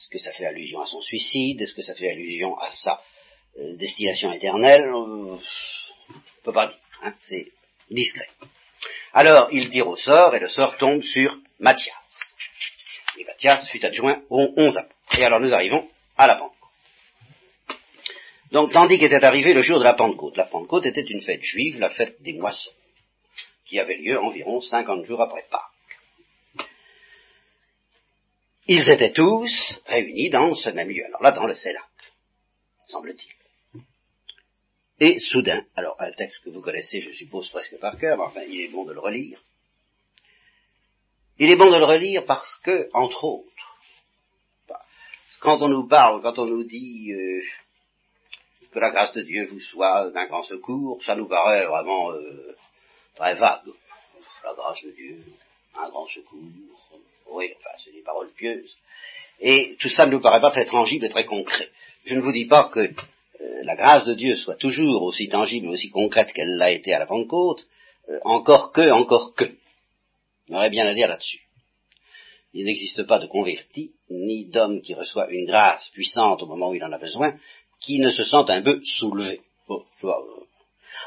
[0.00, 1.60] Est-ce que ça fait allusion à son suicide?
[1.60, 3.02] Est-ce que ça fait allusion à sa
[3.58, 4.90] euh, destination éternelle?
[4.94, 5.38] On ne
[6.42, 7.52] peut pas dire, hein, c'est
[7.90, 8.28] discret.
[9.12, 12.34] Alors, il tire au sort, et le sort tombe sur Matthias.
[13.18, 15.18] Et Matthias fut adjoint aux onze apôtres.
[15.18, 15.86] Et alors nous arrivons
[16.16, 16.56] à la Pentecôte.
[18.52, 21.78] Donc, tandis qu'était arrivé le jour de la Pentecôte, la Pentecôte était une fête juive,
[21.78, 22.72] la fête des moissons,
[23.66, 25.69] qui avait lieu environ cinquante jours après Pâques.
[28.72, 32.12] Ils étaient tous réunis dans ce même lieu, alors là, dans le Cénacle,
[32.86, 33.82] semble-t-il.
[35.00, 38.42] Et soudain, alors un texte que vous connaissez, je suppose, presque par cœur, mais enfin,
[38.42, 39.42] il est bon de le relire.
[41.40, 43.76] Il est bon de le relire parce que, entre autres,
[45.40, 47.42] quand on nous parle, quand on nous dit euh,
[48.70, 52.56] que la grâce de Dieu vous soit d'un grand secours, ça nous paraît vraiment euh,
[53.16, 53.66] très vague.
[54.44, 55.24] La grâce de Dieu.
[55.74, 56.40] un grand secours,
[57.30, 58.76] oui, enfin, c'est des paroles pieuses.
[59.40, 61.68] Et tout ça ne nous paraît pas très tangible et très concret.
[62.04, 65.66] Je ne vous dis pas que euh, la grâce de Dieu soit toujours aussi tangible
[65.66, 67.66] et aussi concrète qu'elle l'a été à la Pentecôte,
[68.08, 69.44] euh, encore que, encore que.
[70.48, 71.40] On aurait bien à dire là-dessus.
[72.52, 76.74] Il n'existe pas de converti, ni d'homme qui reçoit une grâce puissante au moment où
[76.74, 77.34] il en a besoin,
[77.80, 79.40] qui ne se sente un peu soulevé.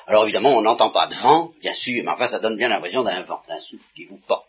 [0.08, 3.04] alors évidemment, on n'entend pas de vent, bien sûr, mais enfin ça donne bien l'impression
[3.04, 4.48] d'un vent, d'un souffle qui vous porte.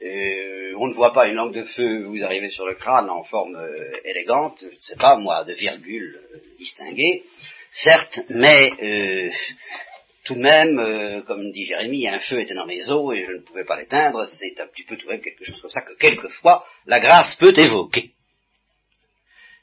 [0.00, 3.24] Euh, on ne voit pas une langue de feu vous arrivez sur le crâne en
[3.24, 7.24] forme euh, élégante, je ne sais pas moi, de virgule euh, distinguée,
[7.72, 9.32] certes, mais
[10.24, 13.40] tout de même, comme dit Jérémie, un feu était dans mes os et je ne
[13.40, 15.94] pouvais pas l'éteindre, c'est un petit peu tout de même quelque chose comme ça que
[15.94, 18.12] quelquefois la grâce peut évoquer.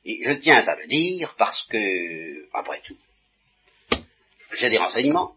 [0.05, 2.97] Et je tiens à le dire parce que, après tout,
[4.53, 5.35] j'ai des renseignements,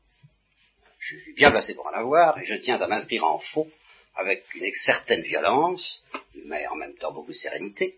[0.99, 3.69] je suis bien placé pour en avoir, et je tiens à m'inscrire en faux
[4.19, 6.05] avec une certaine violence,
[6.45, 7.95] mais en même temps beaucoup de sérénité,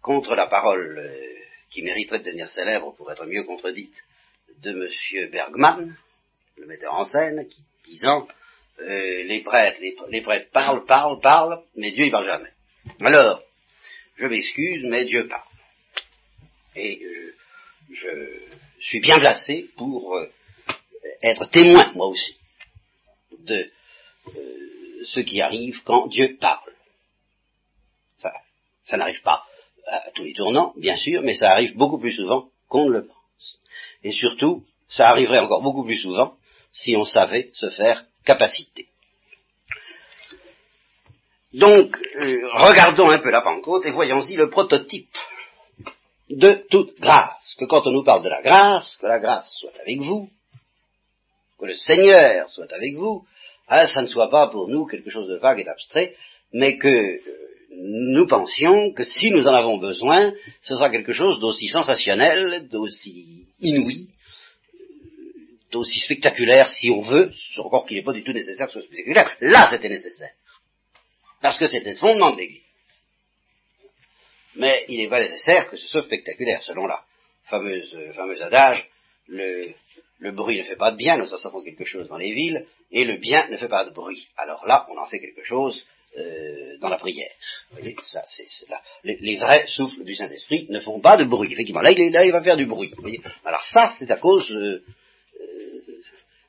[0.00, 1.34] contre la parole euh,
[1.68, 4.04] qui mériterait de devenir célèbre pour être mieux contredite
[4.62, 5.30] de M.
[5.30, 5.96] Bergman,
[6.56, 8.28] le metteur en scène, qui disant
[8.80, 12.52] euh, les prêtres, les, prêtres parlent, parlent, parlent, mais Dieu il parle jamais.
[13.00, 13.42] Alors,
[14.16, 15.42] je m'excuse, mais Dieu parle.
[16.76, 17.34] Et euh,
[17.90, 18.08] je
[18.78, 20.16] suis bien placé pour
[21.22, 22.38] être témoin, moi aussi,
[23.40, 23.68] de
[25.04, 26.72] ce qui arrive quand Dieu parle.
[28.84, 29.44] Ça, n'arrive pas
[29.86, 33.06] à tous les tournants, bien sûr, mais ça arrive beaucoup plus souvent qu'on ne le
[33.06, 33.58] pense.
[34.02, 36.36] Et surtout, ça arriverait encore beaucoup plus souvent
[36.72, 38.88] si on savait se faire capacité.
[41.52, 45.16] Donc, euh, regardons un peu la Pentecôte et voyons-y le prototype
[46.30, 47.54] de toute grâce.
[47.58, 50.30] Que quand on nous parle de la grâce, que la grâce soit avec vous,
[51.58, 53.26] que le Seigneur soit avec vous,
[53.68, 56.16] ah, ça ne soit pas pour nous quelque chose de vague et d'abstrait,
[56.52, 57.20] mais que euh,
[57.70, 63.46] nous pensions que si nous en avons besoin, ce sera quelque chose d'aussi sensationnel, d'aussi
[63.60, 64.08] inouï,
[65.70, 68.88] d'aussi spectaculaire si on veut, encore qu'il n'est pas du tout nécessaire que ce soit
[68.88, 69.36] spectaculaire.
[69.40, 70.32] Là, c'était nécessaire.
[71.42, 72.62] Parce que c'était le fondement de l'Église.
[74.56, 77.04] Mais il n'est pas nécessaire que ce soit spectaculaire, selon la
[77.44, 78.88] fameuse, fameuse adage,
[79.28, 79.74] le,
[80.18, 83.04] le bruit ne fait pas de bien, nous en quelque chose dans les villes, et
[83.04, 84.28] le bien ne fait pas de bruit.
[84.36, 85.84] Alors là, on en sait quelque chose
[86.16, 87.30] euh, dans la prière.
[87.70, 88.46] Vous voyez, ça, c'est
[89.04, 91.52] Les, vrais souffles du Saint-Esprit ne font pas de bruit.
[91.52, 92.90] Effectivement, là, il, va faire du bruit.
[93.44, 94.82] Alors ça, c'est à cause euh,
[95.40, 95.80] euh,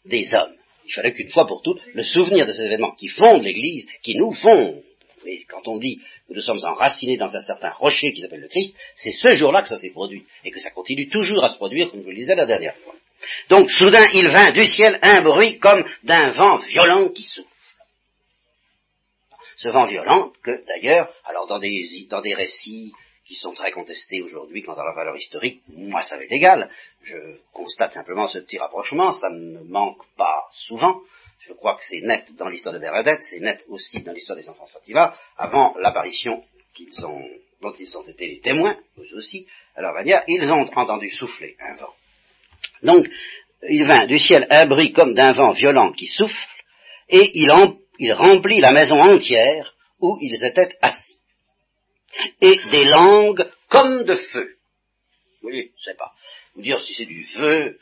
[0.06, 0.56] des hommes.
[0.86, 4.16] Il fallait qu'une fois pour toutes, le souvenir de ces événements qui fondent l'Église, qui
[4.16, 4.82] nous fondent,
[5.26, 8.48] et quand on dit que nous sommes enracinés dans un certain rocher qui s'appelle le
[8.48, 11.58] Christ, c'est ce jour-là que ça s'est produit, et que ça continue toujours à se
[11.58, 12.96] produire, comme je le disais la dernière fois.
[13.50, 17.48] Donc soudain il vint du ciel un bruit comme d'un vent violent qui souffle.
[19.58, 22.94] Ce vent violent que d'ailleurs, alors dans des, récits
[23.26, 26.70] qui sont très contestés aujourd'hui quant à la valeur historique, moi ça m'est égal.
[27.04, 27.18] Je
[27.52, 31.02] constate simplement ce petit rapprochement, ça ne manque pas souvent.
[31.42, 34.48] Je crois que c'est net dans l'histoire de Bernadette, c'est net aussi dans l'histoire des
[34.50, 36.44] enfants Fatima, avant l'apparition
[37.62, 41.58] dont ils ont été les témoins, eux aussi, à leur manière, ils ont entendu souffler
[41.60, 41.94] un vent.
[42.84, 43.08] Donc,
[43.68, 46.48] il vint du ciel un bruit comme d'un vent violent qui souffle,
[47.10, 47.52] et il,
[48.14, 51.18] remplit la maison entière où ils étaient assis.
[52.42, 54.56] Et des langues comme de feu.
[55.44, 56.12] Oui, je sais pas.
[56.56, 57.78] Vous dire si c'est du feu,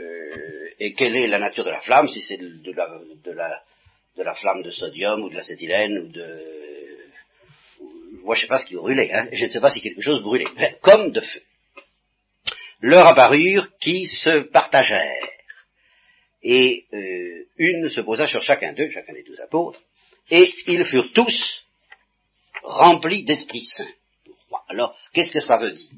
[0.00, 4.70] euh, et quelle est la nature de la flamme, si c'est de, la, flamme de
[4.70, 6.54] sodium ou de l'acétylène ou de...
[8.22, 9.28] Moi, je ne sais pas ce qui brûlait, hein.
[9.32, 10.46] je ne sais pas si quelque chose brûlait,
[10.80, 11.42] comme de feu
[12.84, 15.30] leur apparurent qui se partagèrent.
[16.42, 19.80] Et euh, une se posa sur chacun d'eux, chacun des douze apôtres,
[20.30, 21.64] et ils furent tous
[22.62, 23.88] remplis d'Esprit Saint.
[24.68, 25.90] Alors, qu'est-ce que ça veut dire?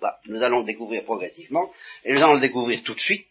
[0.00, 1.72] Bah, Nous allons le découvrir progressivement,
[2.04, 3.26] et nous allons le découvrir tout de suite,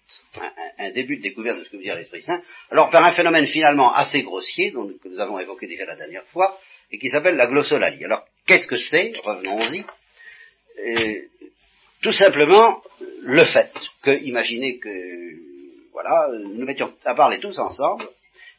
[0.77, 3.47] un, début de découverte de ce que veut dire l'Esprit Saint, alors par un phénomène
[3.47, 6.60] finalement assez grossier, dont, que nous avons évoqué déjà la dernière fois,
[6.91, 8.04] et qui s'appelle la glossolalie.
[8.04, 9.13] Alors, qu'est-ce que c'est?
[9.23, 9.86] Revenons-y.
[10.86, 11.31] Euh,
[12.02, 12.82] tout simplement
[13.22, 14.90] le fait que, imaginez que,
[15.92, 18.08] voilà, nous mettions à parler tous ensemble,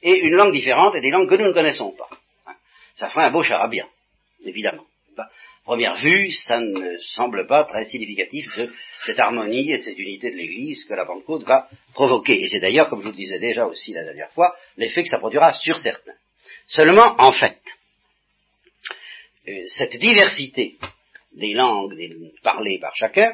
[0.02, 2.08] et une langue différente et des langues que nous ne connaissons pas.
[2.46, 2.54] Hein.
[2.94, 3.86] Ça ferait un beau charabia,
[4.44, 4.84] évidemment.
[5.64, 10.32] Première vue, ça ne semble pas très significatif de cette harmonie et de cette unité
[10.32, 12.42] de l'Église que la Pentecôte va provoquer.
[12.42, 15.08] Et c'est d'ailleurs, comme je vous le disais déjà aussi la dernière fois, l'effet que
[15.08, 16.16] ça produira sur certains.
[16.66, 17.60] Seulement, en fait,
[19.46, 20.78] euh, cette diversité
[21.34, 21.96] des langues
[22.42, 23.32] parlées par chacun,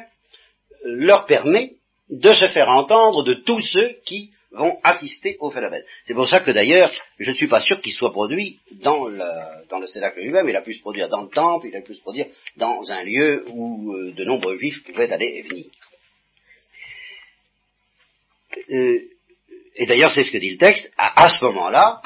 [0.83, 1.73] leur permet
[2.09, 5.83] de se faire entendre de tous ceux qui vont assister au phénomène.
[6.05, 9.19] C'est pour ça que d'ailleurs, je ne suis pas sûr qu'il soit produit dans le,
[9.69, 11.93] dans le Cénacle lui-même, il a pu se produire dans le temple, il a pu
[11.93, 12.25] se produire
[12.57, 15.65] dans un lieu où euh, de nombreux juifs pouvaient aller et venir.
[18.71, 18.99] Euh,
[19.75, 22.01] et d'ailleurs, c'est ce que dit le texte, à ce moment-là,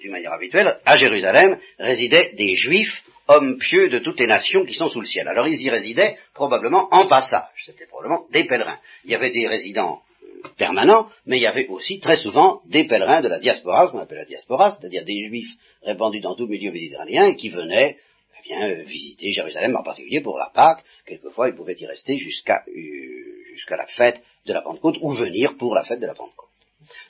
[0.00, 4.74] d'une manière habituelle, à Jérusalem résidaient des juifs, hommes pieux de toutes les nations qui
[4.74, 5.28] sont sous le ciel.
[5.28, 8.78] Alors ils y résidaient probablement en passage, c'était probablement des pèlerins.
[9.04, 12.84] Il y avait des résidents euh, permanents, mais il y avait aussi très souvent des
[12.84, 16.44] pèlerins de la diaspora, ce qu'on appelle la diaspora, c'est-à-dire des juifs répandus dans tout
[16.44, 17.98] le milieu méditerranéen qui venaient
[18.38, 20.82] eh bien, euh, visiter Jérusalem en particulier pour la Pâque.
[21.06, 25.56] Quelquefois, ils pouvaient y rester jusqu'à euh, jusqu'à la fête de la Pentecôte ou venir
[25.58, 26.48] pour la fête de la Pentecôte.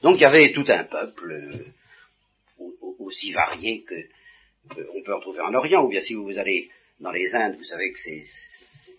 [0.03, 1.73] Donc il y avait tout un peuple
[2.99, 3.95] aussi varié que
[4.95, 7.65] on peut en trouver en Orient, ou bien si vous allez dans les Indes, vous
[7.65, 8.25] savez que c'est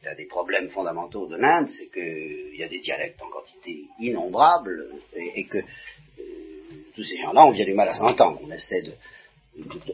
[0.07, 4.87] un des problèmes fondamentaux de l'Inde, c'est qu'il y a des dialectes en quantité innombrable,
[5.15, 5.63] et, que euh,
[6.95, 8.39] tous ces gens-là, on vient du mal à s'entendre.
[8.43, 8.83] On essaie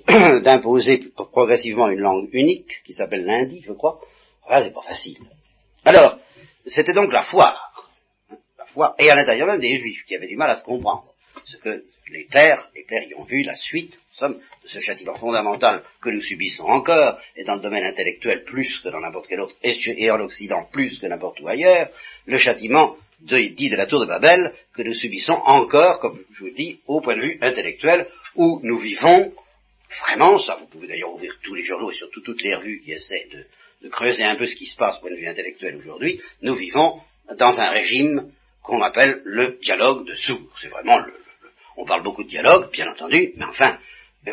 [0.41, 3.99] d'imposer progressivement une langue unique, qui s'appelle l'indi, je crois.
[4.43, 5.17] Enfin, c'est pas facile.
[5.83, 6.19] Alors,
[6.65, 7.89] c'était donc la foire.
[8.59, 11.05] La foire, et à l'intérieur même des juifs, qui avaient du mal à se comprendre.
[11.45, 15.15] Ce que les pères, les pères y ont vu la suite, somme, de ce châtiment
[15.15, 19.41] fondamental que nous subissons encore, et dans le domaine intellectuel plus que dans n'importe quel
[19.41, 21.89] autre, et en Occident plus que n'importe où ailleurs,
[22.25, 26.45] le châtiment de, dit de la tour de Babel que nous subissons encore, comme je
[26.45, 29.34] vous dis, au point de vue intellectuel, où nous vivons
[30.01, 32.91] vraiment, ça vous pouvez d'ailleurs ouvrir tous les journaux et surtout toutes les revues qui
[32.91, 33.45] essaient de,
[33.89, 36.99] creuser un peu ce qui se passe au point de vue intellectuel aujourd'hui, nous vivons
[37.38, 38.32] dans un régime
[38.63, 40.58] qu'on appelle le dialogue de sourds.
[40.60, 41.13] C'est vraiment le,
[41.78, 43.78] on parle beaucoup de dialogue, bien entendu, mais enfin,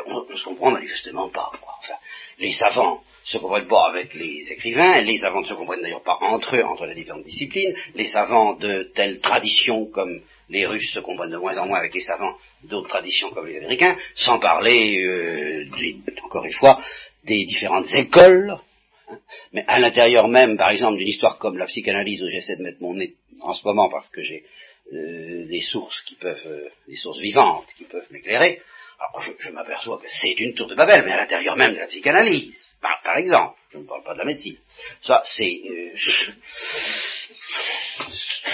[0.06, 1.50] on ne se comprend manifestement pas.
[1.78, 1.94] Enfin,
[2.38, 6.18] les savants se comprennent pas avec les écrivains, les savants ne se comprennent d'ailleurs pas
[6.20, 11.00] entre eux, entre les différentes disciplines, les savants de telles traditions comme les Russes se
[11.00, 14.98] comprennent de moins en moins avec les savants d'autres traditions comme les Américains, sans parler,
[14.98, 15.64] euh,
[16.24, 16.82] encore une fois,
[17.24, 18.58] des différentes écoles,
[19.08, 19.18] hein.
[19.52, 22.82] mais à l'intérieur même, par exemple, d'une histoire comme la psychanalyse, où j'essaie de mettre
[22.82, 24.44] mon nez en ce moment parce que j'ai
[24.92, 28.60] euh, des sources qui peuvent, euh, des sources vivantes qui peuvent m'éclairer,
[29.02, 31.86] alors je, m'aperçois que c'est une tour de Babel, mais à l'intérieur même de la
[31.86, 34.56] psychanalyse, par, exemple, je ne parle pas de la médecine.
[35.02, 35.96] Ça, c'est, euh,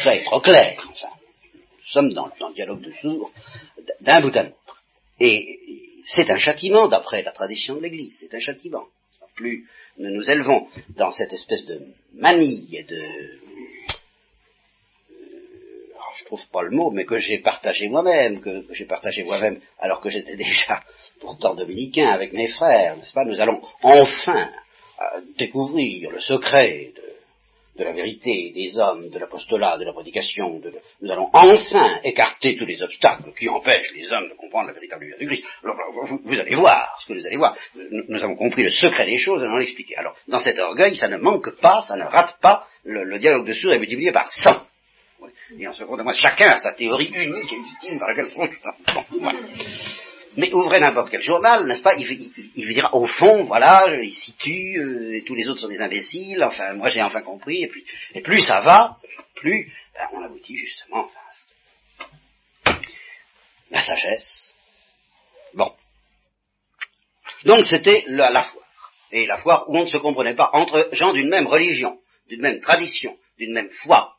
[0.02, 1.08] ça est trop clair, enfin.
[1.54, 3.32] Nous sommes dans, dans le dialogue de sourds
[4.00, 4.82] d'un bout à l'autre.
[5.20, 5.58] Et
[6.04, 8.86] c'est un châtiment d'après la tradition de l'Église, c'est un châtiment.
[9.34, 11.80] Plus nous nous élevons dans cette espèce de
[12.14, 13.38] manie et de
[16.14, 20.00] je trouve pas le mot, mais que j'ai partagé moi-même, que, j'ai partagé moi-même alors
[20.00, 20.82] que j'étais déjà
[21.20, 23.24] pourtant dominicain avec mes frères, n'est-ce pas?
[23.24, 24.50] Nous allons enfin
[25.00, 26.92] euh, découvrir le secret
[27.76, 30.58] de, la vérité des hommes, de l'apostolat, de la prédication.
[30.58, 34.72] De, nous allons enfin écarter tous les obstacles qui empêchent les hommes de comprendre la
[34.72, 35.44] véritable lumière du Christ.
[35.62, 35.76] Alors,
[36.24, 37.56] vous, allez voir ce que vous allez voir.
[37.76, 39.94] Nous, avons compris le secret des choses, allons l'expliquer.
[39.96, 42.66] Alors, dans cet orgueil, ça ne manque pas, ça ne rate pas.
[42.84, 44.66] Le, dialogue de sourds est multiplié par 100.
[45.58, 48.30] Et en seconde, moi, chacun a sa théorie unique et ultime par laquelle
[50.36, 51.94] Mais ouvrez n'importe quel journal, n'est-ce pas?
[51.96, 55.80] Il, vous dira, au fond, voilà, il situe, euh, et tous les autres sont des
[55.80, 57.72] imbéciles, enfin, moi j'ai enfin compris, et,
[58.14, 58.98] et plus ça va,
[59.34, 62.78] plus ben, on aboutit justement enfin,
[63.70, 64.54] la sagesse.
[65.54, 65.72] Bon.
[67.44, 68.64] Donc c'était la, la foire.
[69.10, 72.42] Et la foire où on ne se comprenait pas entre gens d'une même religion, d'une
[72.42, 74.17] même tradition, d'une même foi,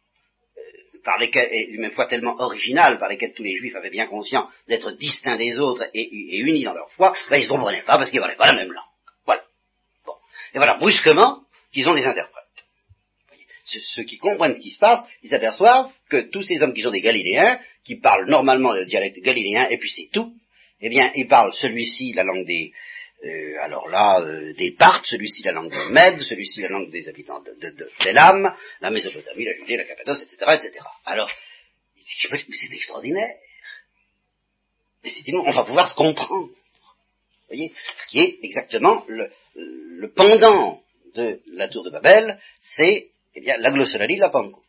[1.09, 4.47] par lesquels, et même fois tellement originales, par lesquelles tous les juifs avaient bien conscience
[4.67, 7.97] d'être distincts des autres et, unis dans leur foi, ben, ils ne se comprenaient pas
[7.97, 8.83] parce qu'ils ne parlaient pas la même langue.
[9.25, 9.41] Voilà.
[10.05, 10.13] Bon.
[10.53, 11.39] Et voilà, brusquement,
[11.73, 12.43] qu'ils ont des interprètes.
[13.63, 16.91] Ceux qui comprennent ce qui se passe, ils s'aperçoivent que tous ces hommes qui sont
[16.91, 20.31] des Galiléens, qui parlent normalement le dialecte galiléen, et puis c'est tout,
[20.79, 22.71] eh bien, ils parlent celui-ci la langue des,
[23.25, 27.07] euh, alors là, euh, des Parthes, celui-ci la langue des Mèdes, celui-ci la langue des
[27.09, 30.85] habitants de, de, de la Mésopotamie, la Judée, la Cappadoce, etc., etc.
[31.05, 31.29] Alors,
[31.97, 33.35] c'est extraordinaire.
[35.03, 36.49] C'est on va pouvoir se comprendre.
[37.47, 40.81] Voyez Ce qui est exactement le, le pendant
[41.15, 44.63] de la tour de Babel, c'est eh bien la glossolalie de la Pentecôte.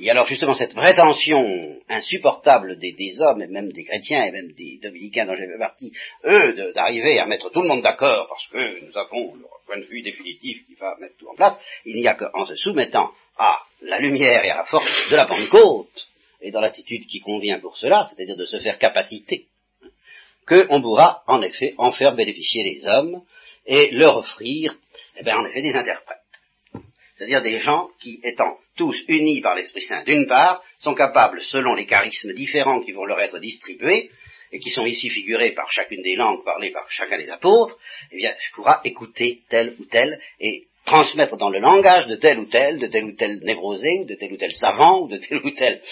[0.00, 4.52] Et alors justement cette vraie tension insupportable des, hommes, et même des chrétiens, et même
[4.52, 5.92] des dominicains dont j'ai fait partie,
[6.24, 9.86] eux, d'arriver à mettre tout le monde d'accord, parce que nous avons le point de
[9.86, 13.62] vue définitif qui va mettre tout en place, il n'y a qu'en se soumettant à
[13.82, 16.08] la lumière et à la force de la Pentecôte,
[16.40, 19.46] et dans l'attitude qui convient pour cela, c'est-à-dire de se faire capacité,
[20.46, 23.22] qu'on pourra en effet en faire bénéficier les hommes
[23.66, 24.74] et leur offrir,
[25.16, 26.17] eh bien, en effet, des interprètes.
[27.18, 31.74] C'est-à-dire des gens qui, étant tous unis par l'Esprit Saint d'une part, sont capables, selon
[31.74, 34.10] les charismes différents qui vont leur être distribués,
[34.52, 37.76] et qui sont ici figurés par chacune des langues parlées par chacun des apôtres,
[38.12, 42.46] eh bien, pourra écouter tel ou tel et transmettre dans le langage de tel ou
[42.46, 45.38] tel, de tel ou tel névrosé, ou de tel ou tel savant, ou de tel
[45.44, 45.82] ou tel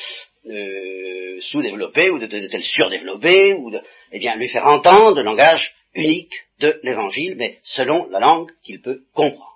[0.46, 3.80] euh, sous-développé, ou de tel ou tel surdéveloppé, ou de,
[4.12, 8.80] eh bien, lui faire entendre le langage unique de l'évangile, mais selon la langue qu'il
[8.80, 9.55] peut comprendre.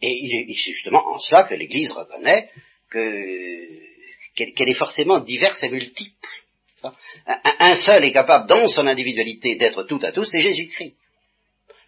[0.00, 2.50] Et c'est justement en cela que l'Église reconnaît
[2.90, 6.14] qu'elle est forcément diverse et multiple.
[7.36, 10.94] Un, seul est capable, dans son individualité, d'être tout à tous, c'est Jésus-Christ.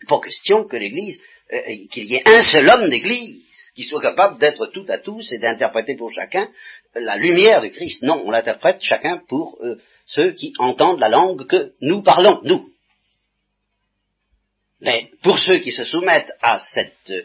[0.09, 1.21] Pas question que l'Église,
[1.53, 3.45] euh, qu'il y ait un seul homme d'Église
[3.75, 6.49] qui soit capable d'être tout à tous et d'interpréter pour chacun
[6.95, 8.03] la lumière de Christ.
[8.03, 12.71] Non, on l'interprète chacun pour euh, ceux qui entendent la langue que nous parlons, nous.
[14.81, 17.23] Mais pour ceux qui se soumettent à cette euh,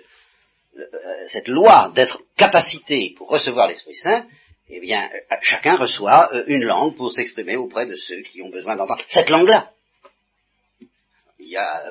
[1.28, 4.26] cette loi d'être capacité pour recevoir l'Esprit Saint,
[4.70, 8.50] eh bien, euh, chacun reçoit euh, une langue pour s'exprimer auprès de ceux qui ont
[8.50, 9.72] besoin d'entendre cette langue-là.
[11.40, 11.84] Il y a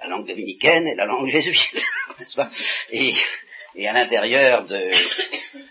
[0.00, 1.74] la langue dominicaine et la langue jésuite,
[2.18, 2.50] n'est-ce pas?
[2.90, 3.14] Et,
[3.86, 4.92] à l'intérieur de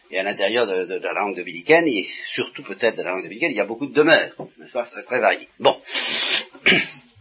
[0.10, 3.58] et à l'intérieur de, la langue dominicaine, et surtout peut-être de la langue dominicaine, il
[3.58, 4.86] y a beaucoup de demeures, n'est-ce pas?
[4.86, 5.48] C'est très varié.
[5.60, 5.82] Bon.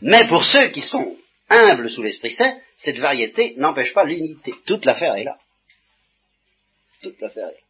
[0.03, 1.17] Mais pour ceux qui sont
[1.49, 4.55] humble sous l'Esprit Saint, cette variété n'empêche pas l'unité.
[4.67, 5.39] Toute l'affaire est là.
[7.03, 7.67] Toute l'affaire est là.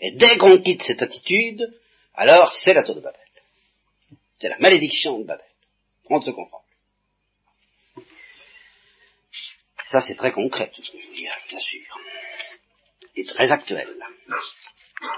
[0.00, 1.72] Et dès qu'on quitte cette attitude,
[2.14, 3.20] alors c'est la tour de Babel.
[4.38, 5.46] C'est la malédiction de Babel.
[6.10, 6.62] On ne se comprend
[7.94, 8.04] plus.
[9.86, 12.00] Ça, c'est très concret, tout ce que je vous dis, bien sûr.
[13.14, 13.94] Et très actuel.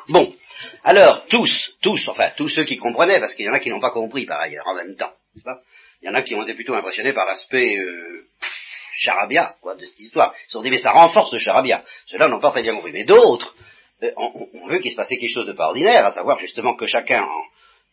[0.08, 0.34] Bon.
[0.82, 3.80] Alors, tous, tous, enfin, tous ceux qui comprenaient, parce qu'il y en a qui n'ont
[3.80, 5.62] pas compris par ailleurs, en même temps, pas?
[6.04, 8.26] Il y en a qui ont été plutôt impressionnés par l'aspect euh,
[8.98, 10.34] charabia quoi, de cette histoire.
[10.36, 11.82] Ils se sont dit, mais ça renforce le charabia.
[12.06, 12.92] Ceux-là n'ont pas très bien compris.
[12.92, 13.54] Mais d'autres
[14.02, 16.86] euh, on, veut qu'il se passait quelque chose de pas ordinaire, à savoir justement que
[16.86, 17.26] chacun,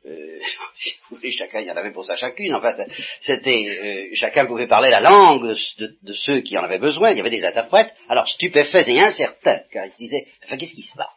[0.06, 0.40] euh,
[0.76, 2.74] si vous voulez, chacun, il y en avait pour ça chacune, enfin,
[3.22, 7.18] c'était, euh, chacun pouvait parler la langue de, de, ceux qui en avaient besoin, il
[7.18, 10.82] y avait des interprètes, alors stupéfaits et incertains, car ils se disaient, enfin, qu'est-ce qui
[10.82, 11.08] se passe?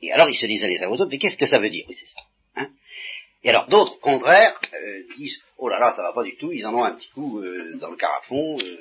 [0.00, 1.84] Et alors ils se disaient les uns aux autres, mais qu'est-ce que ça veut dire?
[1.88, 2.22] Oui, c'est ça.
[2.56, 2.70] Hein
[3.44, 6.50] et alors d'autres, au contraire, euh, disent oh là là, ça va pas du tout,
[6.50, 8.78] ils en ont un petit coup euh, dans le carafon, euh,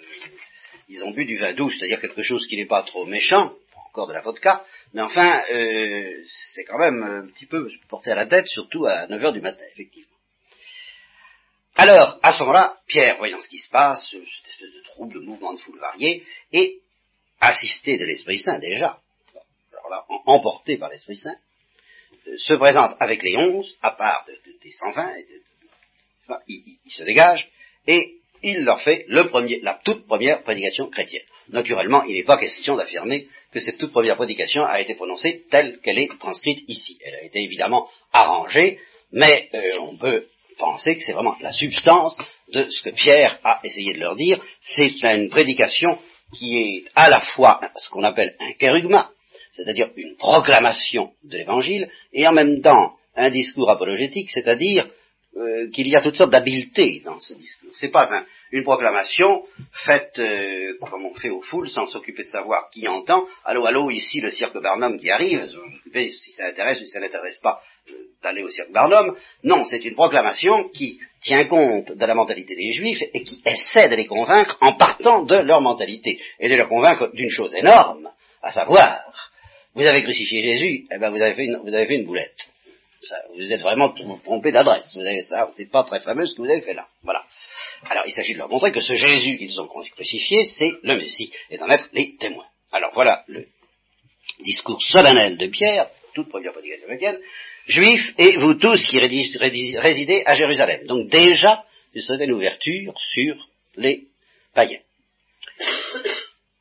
[0.89, 3.53] ils ont bu du vin doux, c'est-à-dire quelque chose qui n'est pas trop méchant,
[3.89, 5.43] encore de la vodka, mais enfin,
[6.27, 9.41] c'est quand même un petit peu porté à la tête, surtout à 9 heures du
[9.41, 10.07] matin, effectivement.
[11.75, 15.19] Alors, à ce moment-là, Pierre, voyant ce qui se passe, cette espèce de trouble, de
[15.19, 16.79] mouvement de foule varié, et
[17.39, 18.99] assisté de l'Esprit Saint déjà,
[19.71, 21.35] alors là, emporté par l'Esprit Saint,
[22.37, 24.25] se présente avec les onze, à part
[24.63, 25.11] des 120,
[26.47, 27.49] il, se dégage,
[27.87, 31.23] et il leur fait la toute première prédication chrétienne.
[31.49, 35.79] Naturellement, il n'est pas question d'affirmer que cette toute première prédication a été prononcée telle
[35.81, 36.97] qu'elle est transcrite ici.
[37.05, 38.79] Elle a été évidemment arrangée,
[39.11, 42.17] mais euh, on peut penser que c'est vraiment la substance
[42.53, 44.39] de ce que Pierre a essayé de leur dire.
[44.59, 45.99] C'est une prédication
[46.33, 49.11] qui est à la fois ce qu'on appelle un kérugma,
[49.51, 54.87] c'est-à-dire une proclamation de l'Évangile, et en même temps un discours apologétique, c'est-à-dire
[55.37, 57.69] euh, qu'il y a toutes sortes d'habiletés dans ce discours.
[57.73, 62.69] C'est pas une proclamation faite euh, comme on fait aux foules sans s'occuper de savoir
[62.69, 63.25] qui entend.
[63.45, 65.49] Allô, allô, ici le cirque Barnum qui arrive.
[65.93, 69.15] Si ça intéresse ou si ça n'intéresse pas euh, d'aller au cirque Barnum.
[69.43, 73.87] Non, c'est une proclamation qui tient compte de la mentalité des Juifs et qui essaie
[73.87, 78.09] de les convaincre en partant de leur mentalité et de les convaincre d'une chose énorme,
[78.41, 78.99] à savoir
[79.75, 82.49] vous avez crucifié Jésus, eh ben vous avez fait une, vous avez fait une boulette.
[83.35, 83.93] Vous êtes vraiment
[84.23, 84.95] trompé d'adresse.
[84.95, 86.87] Vous avez ça, c'est pas très fameux ce que vous avez fait là.
[87.03, 87.25] Voilà.
[87.89, 91.31] Alors il s'agit de leur montrer que ce Jésus qu'ils ont crucifié, c'est le Messie,
[91.49, 92.45] et d'en être les témoins.
[92.71, 93.47] Alors voilà le
[94.43, 97.19] discours solennel de Pierre, toute première prédication chrétienne,
[97.65, 100.85] juifs et vous tous qui résidez à Jérusalem.
[100.85, 103.35] Donc déjà, une certaine ouverture sur
[103.75, 104.07] les
[104.53, 104.81] païens.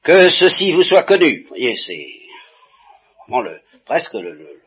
[0.02, 1.42] Que ceci vous soit connu.
[1.42, 2.20] Vous voyez, c'est
[3.28, 4.59] le, presque le, le,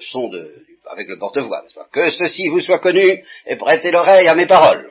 [0.00, 0.54] son de,
[0.86, 4.90] avec le porte-voix, Que ceci vous soit connu et prêtez l'oreille à mes paroles.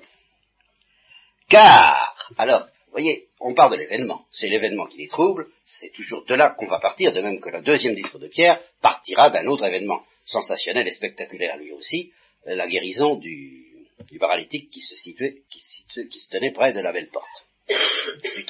[1.49, 4.25] Car, alors, vous voyez, on parle de l'événement.
[4.31, 7.49] C'est l'événement qui les trouble, c'est toujours de là qu'on va partir, de même que
[7.49, 12.11] le deuxième discours de Pierre partira d'un autre événement sensationnel et spectaculaire lui aussi,
[12.47, 13.65] euh, la guérison du,
[14.11, 17.27] du paralytique qui se situait, qui, se tenait près de la belle porte
[17.69, 18.45] du.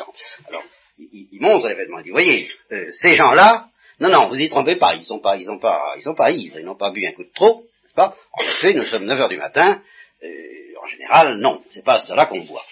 [0.48, 0.64] Alors,
[0.98, 3.71] il, il montre l'événement, il dit, voyez, euh, ces gens-là,
[4.02, 6.32] non, non, vous y trompez pas, ils sont pas, ils sont pas, ils sont pas
[6.32, 8.16] ivres, ils n'ont pas bu un coup de trop, n'est-ce pas?
[8.34, 9.80] En effet, nous sommes 9 heures du matin,
[10.24, 10.28] euh,
[10.82, 12.66] en général, non, c'est pas à ce là qu'on boit.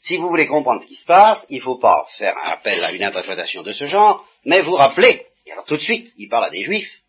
[0.00, 2.82] si vous voulez comprendre ce qui se passe, il ne faut pas faire un appel
[2.82, 6.30] à une interprétation de ce genre, mais vous rappeler, et alors tout de suite, il
[6.30, 7.02] parle à des juifs,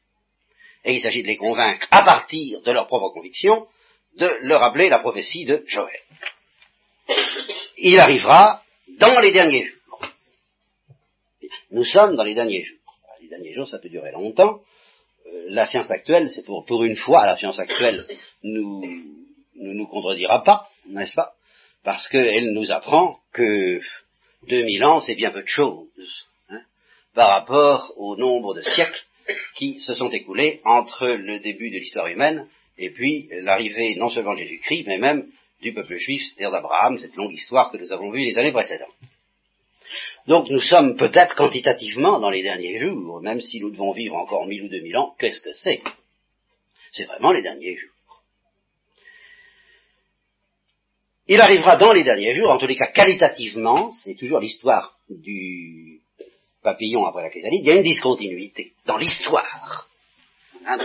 [0.83, 3.65] et il s'agit de les convaincre, à partir de leur propre conviction,
[4.17, 6.01] de leur rappeler la prophétie de Joël.
[7.77, 8.61] Il arrivera
[8.99, 9.77] dans les derniers jours.
[11.71, 12.80] Nous sommes dans les derniers jours.
[13.31, 14.59] Derniers jours, ça peut durer longtemps.
[15.25, 18.05] Euh, la science actuelle, c'est pour, pour une fois, la science actuelle
[18.43, 18.81] nous,
[19.55, 21.31] ne nous contredira pas, n'est-ce pas?
[21.85, 23.79] Parce qu'elle nous apprend que
[24.49, 26.59] 2000 ans, c'est bien peu de choses hein,
[27.13, 29.05] par rapport au nombre de siècles
[29.55, 34.33] qui se sont écoulés entre le début de l'histoire humaine et puis l'arrivée non seulement
[34.33, 38.11] de Jésus-Christ, mais même du peuple juif, c'est-à-dire d'Abraham, cette longue histoire que nous avons
[38.11, 38.89] vue les années précédentes.
[40.27, 44.45] Donc nous sommes peut-être quantitativement dans les derniers jours, même si nous devons vivre encore
[44.45, 45.81] mille ou deux mille ans, qu'est-ce que c'est?
[46.91, 47.89] C'est vraiment les derniers jours.
[51.27, 56.01] Il arrivera dans les derniers jours, en tous les cas qualitativement, c'est toujours l'histoire du
[56.61, 59.87] papillon après la chrysalide, il y a une discontinuité dans l'histoire.
[60.65, 60.77] Hein,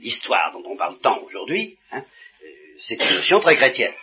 [0.00, 2.04] l'histoire dont on parle tant aujourd'hui, hein,
[2.44, 2.46] euh,
[2.78, 3.94] c'est une notion très chrétienne.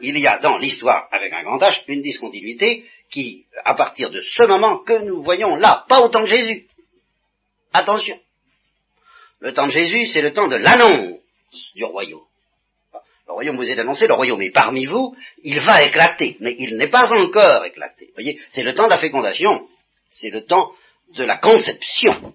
[0.00, 4.20] il y a dans l'histoire, avec un grand H, une discontinuité qui, à partir de
[4.20, 6.68] ce moment que nous voyons là, pas au temps de Jésus.
[7.72, 8.18] Attention.
[9.40, 11.18] Le temps de Jésus, c'est le temps de l'annonce
[11.74, 12.24] du royaume.
[13.26, 16.76] Le royaume vous est annoncé, le royaume est parmi vous, il va éclater, mais il
[16.76, 18.06] n'est pas encore éclaté.
[18.06, 19.68] Vous voyez, c'est le temps de la fécondation,
[20.08, 20.72] c'est le temps
[21.14, 22.34] de la conception.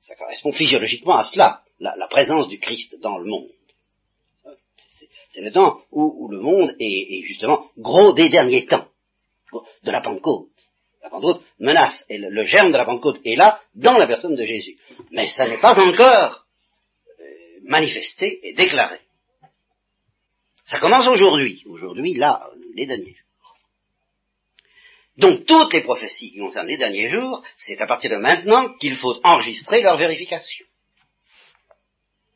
[0.00, 3.50] Ça correspond physiologiquement à cela, la, présence du Christ dans le monde.
[5.30, 8.86] C'est le temps où, le monde est, justement gros des derniers temps,
[9.82, 10.48] de la Pentecôte.
[11.02, 14.44] La Pentecôte menace, et le, germe de la Pentecôte est là, dans la personne de
[14.44, 14.78] Jésus.
[15.10, 16.46] Mais ça n'est pas encore
[17.20, 17.24] euh,
[17.64, 19.00] manifesté et déclaré.
[20.64, 23.56] Ça commence aujourd'hui, aujourd'hui, là, les derniers jours.
[25.16, 28.96] Donc toutes les prophéties qui concernent les derniers jours, c'est à partir de maintenant qu'il
[28.96, 30.64] faut enregistrer leur vérification.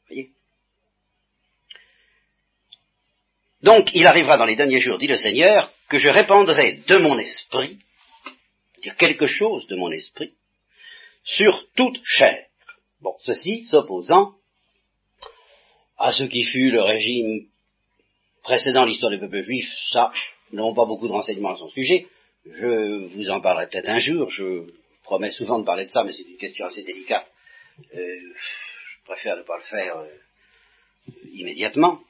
[0.08, 0.30] Voyez
[3.66, 7.18] Donc il arrivera dans les derniers jours, dit le Seigneur, que je répandrai de mon
[7.18, 7.80] esprit,
[8.80, 10.34] dire quelque chose de mon esprit,
[11.24, 12.46] sur toute chair.
[13.00, 14.34] Bon, ceci s'opposant
[15.98, 17.48] à ce qui fut le régime
[18.44, 20.12] précédant l'histoire du peuple juif, ça,
[20.52, 22.06] n'ont pas beaucoup de renseignements à son sujet.
[22.44, 24.30] Je vous en parlerai peut-être un jour.
[24.30, 27.28] Je promets souvent de parler de ça, mais c'est une question assez délicate.
[27.96, 30.06] Euh, je préfère ne pas le faire euh,
[31.32, 32.00] immédiatement.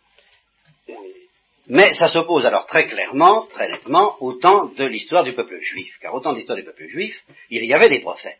[1.68, 5.96] Mais ça s'oppose alors très clairement, très nettement, au temps de l'histoire du peuple juif.
[6.00, 8.38] Car au temps de l'histoire du peuple juif, il y avait des prophètes.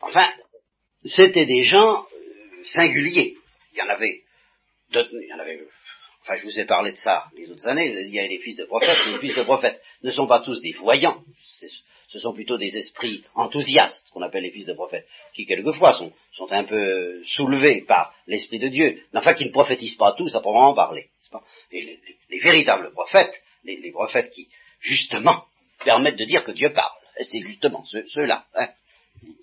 [0.00, 0.26] Enfin,
[1.04, 3.36] c'était des gens euh, singuliers.
[3.72, 4.22] Il y en avait,
[4.90, 5.66] il
[6.22, 7.94] Enfin, je vous ai parlé de ça les autres années.
[8.00, 8.98] Il y a des fils de prophètes.
[9.06, 11.22] Les fils de prophètes ne sont pas tous des voyants.
[12.08, 16.12] Ce sont plutôt des esprits enthousiastes, qu'on appelle les fils de prophètes, qui quelquefois sont,
[16.32, 20.34] sont un peu soulevés par l'Esprit de Dieu, mais enfin qui ne prophétisent pas tous
[20.34, 21.10] à proprement parler.
[21.72, 21.98] Et
[22.30, 24.48] les, véritables prophètes, les, prophètes qui,
[24.80, 25.44] justement,
[25.84, 28.68] permettent de dire que Dieu parle, c'est justement ceux-là, hein,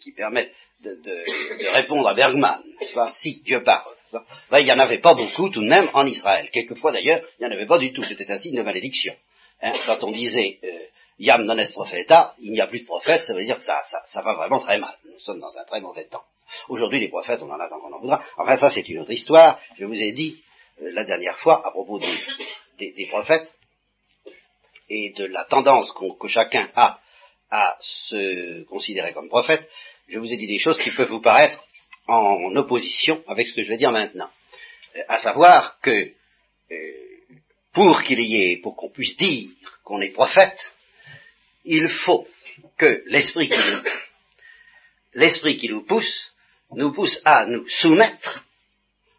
[0.02, 2.62] qui permettent de, répondre à Bergman,
[3.10, 3.90] si Dieu parle.
[4.52, 6.50] Ben, il n'y en avait pas beaucoup tout de même en Israël.
[6.52, 8.04] Quelquefois d'ailleurs, il n'y en avait pas du tout.
[8.04, 9.16] C'était un signe de malédiction.
[9.62, 10.68] Hein, quand on disait euh,
[11.20, 13.82] Yam non est prophète, il n'y a plus de prophète, ça veut dire que ça,
[14.06, 14.96] ça, va vraiment très mal.
[15.06, 16.24] Nous sommes dans un très mauvais temps.
[16.68, 18.24] Aujourd'hui, les prophètes, on en a tant qu'on en voudra.
[18.38, 19.60] Enfin, ça, c'est une autre histoire.
[19.80, 20.44] Je vous ai dit
[20.80, 23.54] la dernière fois à propos des, prophètes
[24.90, 27.00] et de la tendance que chacun a
[27.50, 29.70] à se considérer comme prophète
[30.08, 31.64] je vous ai dit des choses qui peuvent vous paraître
[32.08, 34.30] en opposition avec ce que je vais dire maintenant.
[34.96, 36.76] Euh, à savoir que euh,
[37.72, 39.50] pour qu'il y ait, pour qu'on puisse dire
[39.84, 40.74] qu'on est prophète,
[41.66, 42.28] il faut
[42.78, 43.50] que l'esprit
[45.58, 46.34] qui nous pousse,
[46.72, 48.46] nous pousse à nous soumettre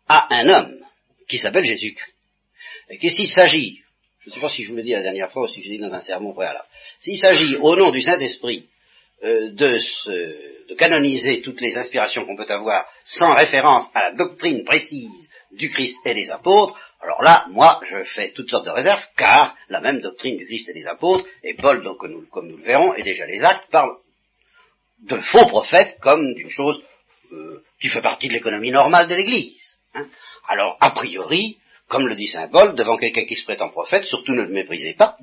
[0.06, 0.83] à un homme
[1.28, 2.12] qui s'appelle Jésus-Christ.
[2.90, 3.80] Et que s'il s'agit,
[4.20, 5.68] je ne sais pas si je vous l'ai dit la dernière fois ou si je
[5.68, 6.66] l'ai dit dans un sermon préalable,
[6.98, 8.68] s'il s'agit au nom du Saint-Esprit
[9.22, 9.78] euh, de,
[10.68, 15.70] de, canoniser toutes les inspirations qu'on peut avoir sans référence à la doctrine précise du
[15.70, 19.80] Christ et des apôtres, alors là, moi, je fais toutes sortes de réserves, car la
[19.80, 23.02] même doctrine du Christ et des apôtres, et Paul, donc, comme nous le verrons, et
[23.02, 23.98] déjà les actes, parlent
[25.02, 26.82] de faux prophètes comme d'une chose
[27.32, 29.73] euh, qui fait partie de l'économie normale de l'Église.
[29.94, 30.06] Hein.
[30.48, 34.32] Alors, a priori, comme le dit Saint Paul, devant quelqu'un qui se prétend prophète, surtout
[34.32, 35.16] ne le méprisez pas,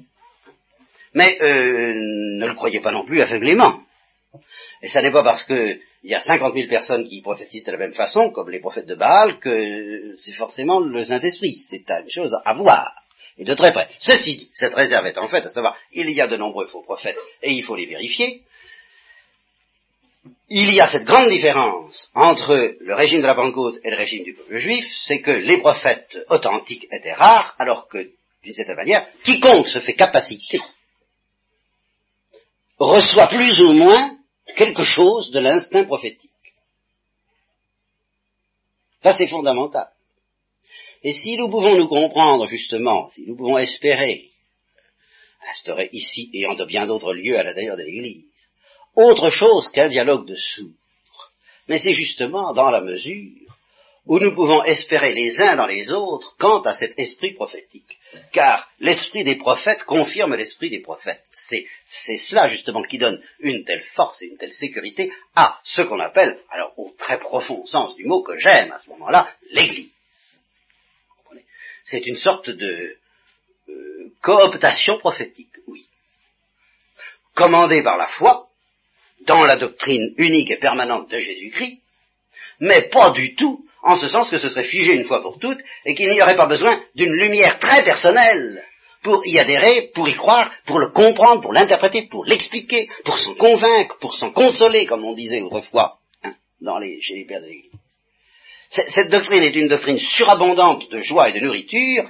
[1.14, 3.82] mais euh, ne le croyez pas non plus aveuglément.
[4.82, 7.78] Et ça n'est pas parce qu'il y a 50 000 personnes qui prophétisent de la
[7.78, 11.58] même façon, comme les prophètes de Baal, que c'est forcément le Saint-Esprit.
[11.70, 12.94] C'est une chose à voir.
[13.38, 13.90] et de très près.
[14.00, 16.82] Ceci dit, cette réserve est en fait à savoir, il y a de nombreux faux
[16.82, 18.44] prophètes et il faut les vérifier.
[20.54, 24.24] Il y a cette grande différence entre le régime de la Pentecôte et le régime
[24.24, 28.12] du peuple juif, c'est que les prophètes authentiques étaient rares, alors que,
[28.44, 30.60] d'une certaine manière, quiconque se fait capacité
[32.86, 34.18] reçoit plus ou moins
[34.56, 36.32] quelque chose de l'instinct prophétique.
[39.02, 39.88] Ça, c'est fondamental.
[41.04, 44.28] Et si nous pouvons nous comprendre, justement, si nous pouvons espérer
[45.50, 48.26] instaurer ici et en de bien d'autres lieux à l'intérieur de l'Église,
[48.96, 51.32] autre chose qu'un dialogue de sourds,
[51.68, 53.52] mais c'est justement dans la mesure
[54.06, 57.98] où nous pouvons espérer les uns dans les autres quant à cet esprit prophétique.
[58.32, 61.24] Car l'esprit des prophètes confirme l'esprit des prophètes.
[61.32, 66.00] C'est, cela justement qui donne une telle force et une telle sécurité à ce qu'on
[66.00, 69.92] appelle, alors au très profond sens du mot que j'aime à ce moment-là, l'Église.
[71.84, 72.96] C'est une sorte de
[73.70, 75.88] euh, cooptation prophétique, oui.
[77.34, 78.48] Commandée par la foi,
[79.26, 81.80] dans la doctrine unique et permanente de Jésus-Christ,
[82.60, 85.60] mais pas du tout en ce sens que ce serait figé une fois pour toutes,
[85.86, 88.64] et qu'il n'y aurait pas besoin d'une lumière très personnelle
[89.04, 93.34] pour y adhérer, pour y croire, pour le comprendre, pour l'interpréter, pour l'expliquer, pour s'en
[93.34, 96.34] convaincre, pour s'en consoler, comme on disait autrefois hein,
[97.00, 97.72] chez les pères de l'Église.
[98.70, 102.06] Cette doctrine est une doctrine surabondante de joie et de nourriture,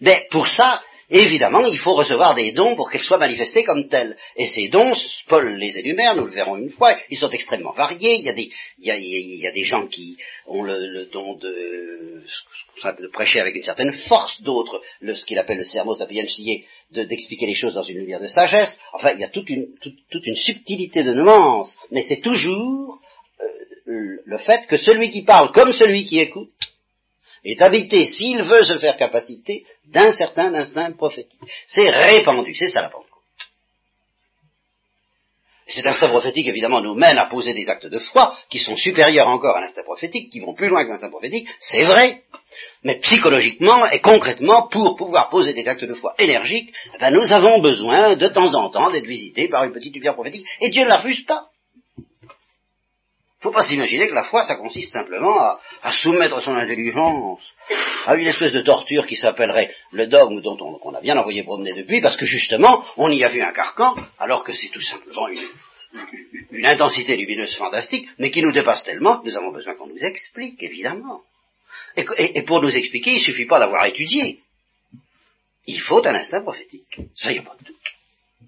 [0.00, 4.16] mais pour ça, Évidemment, il faut recevoir des dons pour qu'elles soient manifestées comme telles.
[4.36, 4.92] Et ces dons,
[5.28, 8.16] Paul les énumère, nous le verrons une fois, ils sont extrêmement variés.
[8.16, 12.24] Il y a des, gens qui ont le, don de,
[13.12, 17.74] prêcher avec une certaine force, d'autres, ce qu'il appelle le sermo sapientiae, d'expliquer les choses
[17.74, 18.76] dans une lumière de sagesse.
[18.92, 23.00] Enfin, il y a toute une, toute, une subtilité de nuances, mais c'est toujours
[23.40, 26.50] euh, le fait que celui qui parle comme celui qui écoute,
[27.46, 31.40] est habité, s'il veut se faire capacité, d'un certain instinct prophétique.
[31.66, 33.06] C'est répandu, c'est ça la Pentecôte.
[35.68, 39.28] cet instinct prophétique, évidemment, nous mène à poser des actes de foi qui sont supérieurs
[39.28, 42.22] encore à l'instinct prophétique, qui vont plus loin que l'instinct prophétique, c'est vrai.
[42.82, 47.32] Mais psychologiquement et concrètement, pour pouvoir poser des actes de foi énergiques, eh ben, nous
[47.32, 50.82] avons besoin de temps en temps d'être visités par une petite lumière prophétique, et Dieu
[50.82, 51.48] ne la refuse pas
[53.40, 57.42] faut pas s'imaginer que la foi, ça consiste simplement à, soumettre son intelligence
[58.06, 61.74] à une espèce de torture qui s'appellerait le dogme dont on, a bien envoyé promener
[61.74, 65.28] depuis, parce que justement, on y a vu un carcan, alors que c'est tout simplement
[65.28, 70.04] une, intensité lumineuse fantastique, mais qui nous dépasse tellement que nous avons besoin qu'on nous
[70.04, 71.22] explique, évidemment.
[71.96, 74.40] Et, pour nous expliquer, il suffit pas d'avoir étudié.
[75.66, 77.00] Il faut un instinct prophétique.
[77.16, 77.95] Ça, y a pas de doute.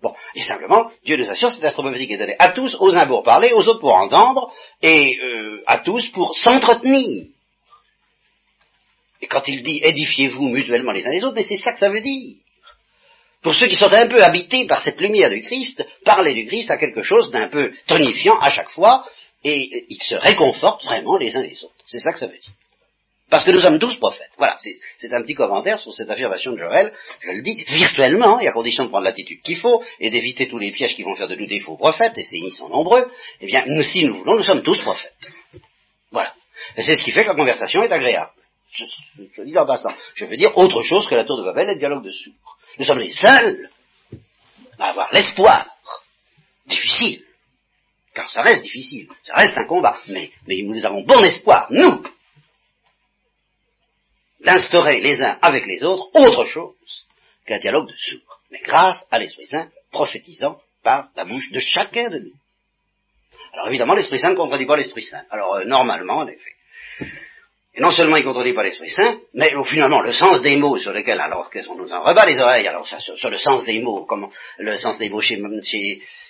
[0.01, 3.23] Bon, et simplement, Dieu nous assure, cette astroprophétique est donnée à tous, aux uns pour
[3.23, 7.27] parler, aux autres pour entendre, et euh, à tous pour s'entretenir.
[9.21, 11.89] Et quand il dit édifiez-vous mutuellement les uns les autres, mais c'est ça que ça
[11.89, 12.37] veut dire.
[13.43, 16.71] Pour ceux qui sont un peu habités par cette lumière du Christ, parler du Christ
[16.71, 19.05] a quelque chose d'un peu tonifiant à chaque fois,
[19.43, 21.75] et ils se réconfortent vraiment les uns les autres.
[21.87, 22.53] C'est ça que ça veut dire.
[23.31, 24.31] Parce que nous sommes tous prophètes.
[24.39, 24.57] Voilà,
[24.97, 26.93] c'est un petit commentaire sur cette affirmation de Joël.
[27.21, 30.59] Je le dis virtuellement, et à condition de prendre l'attitude qu'il faut, et d'éviter tous
[30.59, 33.07] les pièges qui vont faire de nous des faux prophètes, et ces ils sont nombreux,
[33.41, 35.29] eh bien, nous, si nous voulons, nous sommes tous prophètes.
[36.11, 36.33] Voilà.
[36.77, 38.33] Et c'est ce qui fait que la conversation est agréable.
[38.71, 38.85] Je,
[39.37, 39.93] je, dis en passant.
[40.15, 42.59] Je veux dire autre chose que la tour de Babel et le dialogue de sourds.
[42.79, 43.71] Nous sommes les seuls
[44.79, 45.69] à avoir l'espoir.
[46.67, 47.23] Difficile.
[48.15, 49.09] Car ça reste difficile.
[49.25, 49.99] Ça reste un combat.
[50.09, 52.03] Mais, mais nous avons bon espoir, nous,
[54.41, 57.07] d'instaurer les uns avec les autres autre chose
[57.47, 62.11] qu'un dialogue de sourds, mais grâce à l'Esprit Saint prophétisant par la bouche de chacun
[62.11, 62.35] de nous.
[63.53, 65.25] Alors évidemment, l'Esprit Saint ne contredit pas l'Esprit Saint.
[65.31, 66.53] Alors euh, normalement, en effet.
[67.75, 70.79] Et non seulement il ne contredit pas l'Esprit Saint, mais finalement le sens des mots
[70.79, 73.81] sur lesquels, alors qu'on nous en rebat les oreilles, alors ça, sur, le sens des
[73.81, 75.41] mots, comment le sens des mots chez,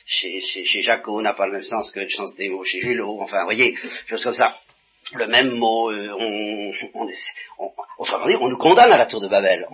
[0.06, 3.18] chez, chez Jaco n'a pas le même sens que le sens des mots chez Julot,
[3.20, 3.74] enfin, vous voyez,
[4.06, 4.58] choses comme ça
[5.14, 6.10] le même mot, euh,
[6.94, 9.66] on, dit, on nous condamne à la tour de Babel.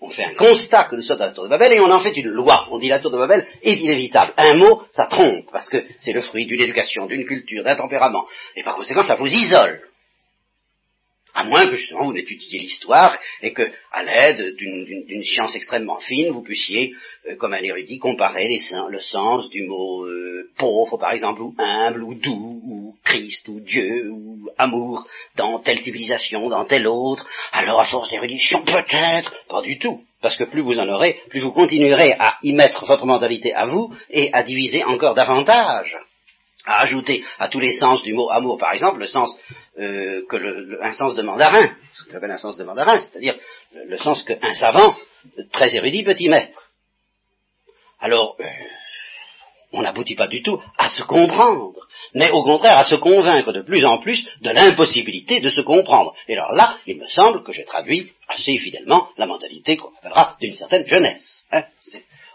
[0.00, 2.00] On, fait un constat que nous sommes à la tour de Babel et on en
[2.00, 2.66] fait une loi.
[2.70, 4.32] On dit la tour de Babel est inévitable.
[4.36, 8.26] Un mot, ça trompe, parce que c'est le fruit d'une éducation, d'une culture, d'un tempérament.
[8.56, 9.89] Et par conséquent, ça vous isole.
[11.34, 16.30] À moins que justement vous n'étudiez l'histoire et que, à l'aide d'une science extrêmement fine,
[16.30, 16.94] vous puissiez,
[17.28, 21.54] euh, comme un érudit, comparer les, le sens du mot euh, pauvre, par exemple, ou
[21.58, 25.06] humble, ou doux, ou Christ, ou Dieu, ou amour,
[25.36, 27.26] dans telle civilisation, dans telle autre.
[27.52, 30.02] Alors, à force d'érudition, peut-être, pas du tout.
[30.22, 33.66] Parce que plus vous en aurez, plus vous continuerez à y mettre votre mentalité à
[33.66, 35.96] vous et à diviser encore davantage
[36.64, 39.34] à ajouter à tous les sens du mot amour, par exemple, le sens
[39.78, 43.36] euh, que le, un sens de mandarin, ce qu'on appelle un sens de mandarin, c'est-à-dire
[43.72, 44.96] le, sens qu'un savant
[45.52, 46.68] très érudit petit maître.
[48.00, 48.44] Alors, euh,
[49.72, 51.78] on n'aboutit pas du tout à se comprendre,
[52.14, 56.14] mais au contraire à se convaincre de plus en plus de l'impossibilité de se comprendre.
[56.28, 60.36] Et alors là, il me semble que j'ai traduit assez fidèlement la mentalité qu'on appellera
[60.40, 61.44] d'une certaine jeunesse.
[61.52, 61.64] Hein.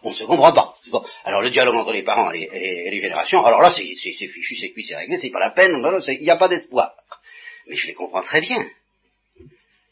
[0.05, 0.75] On ne se comprend pas.
[1.23, 2.47] Alors le dialogue entre les parents et
[2.91, 6.21] les, générations, alors là c'est fichu, c'est cuit, c'est réglé, c'est pas la peine, il
[6.21, 6.93] n'y a pas d'espoir.
[7.67, 8.61] Mais je les comprends très bien.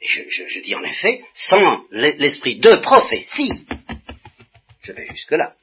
[0.01, 3.65] Et je, je dis en effet, sans l'esprit de prophétie,
[4.81, 5.55] je vais jusque là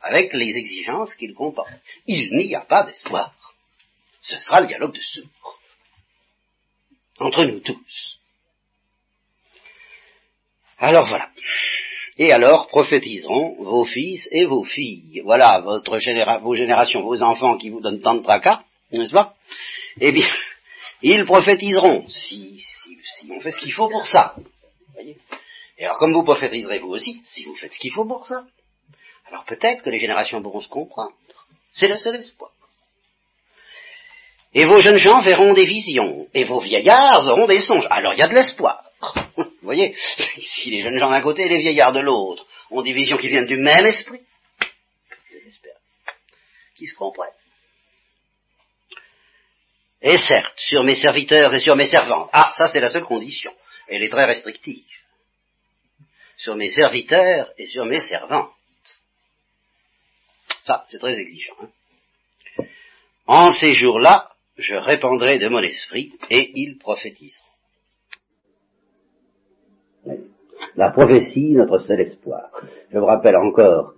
[0.00, 1.70] avec les exigences qu'il comporte.
[2.06, 3.34] Il n'y a pas d'espoir.
[4.20, 5.60] Ce sera le dialogue de sourds.
[7.18, 8.18] Entre nous tous.
[10.78, 11.30] Alors voilà.
[12.18, 15.22] Et alors prophétiseront vos fils et vos filles.
[15.24, 15.92] Voilà votre
[16.40, 19.34] vos générations, vos enfants qui vous donnent tant de tracas, n'est-ce pas?
[20.00, 20.26] Eh bien,
[21.02, 24.34] ils prophétiseront si, si, on fait ce qu'il faut pour ça.
[24.94, 25.16] Voyez?
[25.78, 28.44] Et alors comme vous prophétiserez vous aussi, si vous faites ce qu'il faut pour ça.
[29.28, 31.14] Alors peut-être que les générations pourront se comprendre.
[31.72, 32.50] C'est le seul espoir.
[34.54, 37.86] Et vos jeunes gens verront des visions, et vos vieillards auront des songes.
[37.90, 38.87] Alors il y a de l'espoir.
[39.68, 39.94] Voyez,
[40.46, 43.28] si les jeunes gens d'un côté et les vieillards de l'autre ont des visions qui
[43.28, 44.22] viennent du même esprit,
[45.44, 45.76] j'espère
[46.74, 47.28] qu'ils se comprennent.
[50.00, 52.30] Et certes, sur mes serviteurs et sur mes servantes.
[52.32, 53.52] Ah, ça c'est la seule condition.
[53.88, 54.86] Elle est très restrictive.
[56.38, 58.54] Sur mes serviteurs et sur mes servantes.
[60.62, 61.56] Ça, c'est très exigeant.
[61.60, 62.64] Hein.
[63.26, 67.44] en ces jours-là, je répandrai de mon esprit et ils prophétiseront.
[70.78, 72.52] La prophétie, notre seul espoir.
[72.92, 73.94] Je vous rappelle encore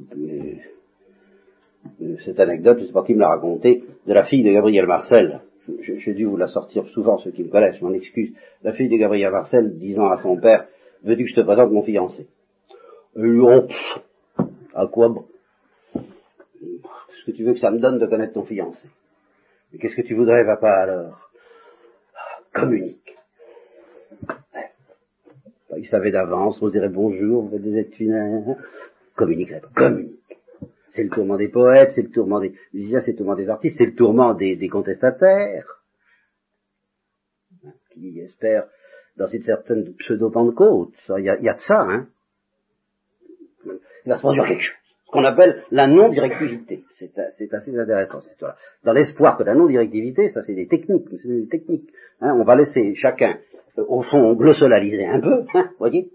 [2.24, 4.86] cette anecdote, je ne sais pas qui me l'a racontée, de la fille de Gabriel
[4.86, 5.42] Marcel.
[5.82, 8.34] J'ai dû vous la sortir souvent, ceux qui me connaissent, je m'en excuse.
[8.62, 10.68] La fille de Gabriel Marcel disant à son père,
[11.02, 12.26] veux-tu que je te présente mon fiancé
[13.18, 13.68] euh,
[14.74, 15.26] À quoi bon?
[15.92, 18.88] Qu'est-ce que tu veux que ça me donne de connaître ton fiancé?
[19.70, 21.28] Mais qu'est-ce que tu voudrais, papa, alors?
[22.54, 23.19] Communique.
[25.76, 28.56] Il savait d'avance, on se dirait bonjour, vous faites des aides finales.
[29.14, 30.16] Communique, communique.
[30.90, 33.76] C'est le tourment des poètes, c'est le tourment des musiciens, c'est le tourment des artistes,
[33.78, 35.66] c'est le tourment des, contestataires.
[37.92, 38.66] Qui espèrent
[39.16, 40.94] dans une certaine pseudo-pentecôte.
[41.18, 42.08] Il y, a, il y a de ça, hein.
[43.64, 46.84] Il va se produire quelque chose qu'on appelle la non-directivité.
[46.88, 48.56] C'est assez intéressant cette histoire.
[48.84, 51.90] Dans l'espoir que la non-directivité, ça c'est des techniques, c'est des techniques.
[52.20, 53.38] Hein, on va laisser chacun,
[53.88, 56.10] au fond, glossolaliser un peu, hein, voyez.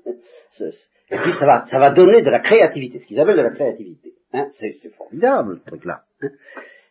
[1.12, 3.52] Et puis ça va, ça va donner de la créativité, ce qu'ils appellent de la
[3.52, 4.14] créativité.
[4.34, 6.04] Hein, c'est formidable ce truc-là.
[6.22, 6.30] Hein.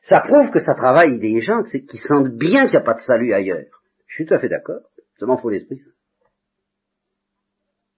[0.03, 3.01] Ça prouve que ça travaille des gens qui sentent bien qu'il n'y a pas de
[3.01, 3.83] salut ailleurs.
[4.07, 4.83] Je suis tout à fait d'accord.
[5.18, 5.81] Seulement faut l'esprit.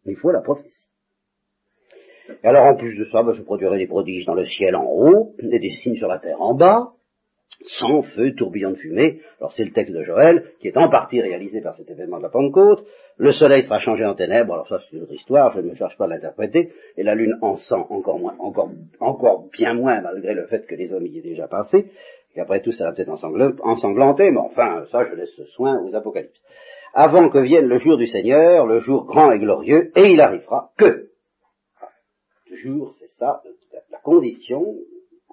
[0.05, 0.87] Il faut la prophétie.
[2.29, 4.85] Et alors en plus de ça, ben, je produirai des prodiges dans le ciel en
[4.85, 6.93] haut, et des signes sur la terre en bas,
[7.63, 9.21] sans feu, tourbillon de fumée.
[9.39, 12.25] Alors c'est le texte de Joël, qui est en partie réalisé par cet événement de
[12.25, 12.87] la Pentecôte.
[13.19, 15.75] Le soleil sera changé en ténèbres, alors ça c'est une autre histoire, je ne me
[15.75, 18.71] charge pas à l'interpréter, et la lune en sang encore moins, encore,
[19.01, 21.87] encore bien moins, malgré le fait que les hommes y aient déjà passé,
[22.35, 25.95] et après tout ça va peut-être ensanglanter, mais enfin, ça je laisse ce soin aux
[25.95, 26.43] apocalypses.
[26.93, 30.71] Avant que vienne le jour du Seigneur, le jour grand et glorieux, et il arrivera
[30.77, 31.09] que,
[32.49, 33.43] toujours, c'est ça,
[33.91, 34.77] la condition,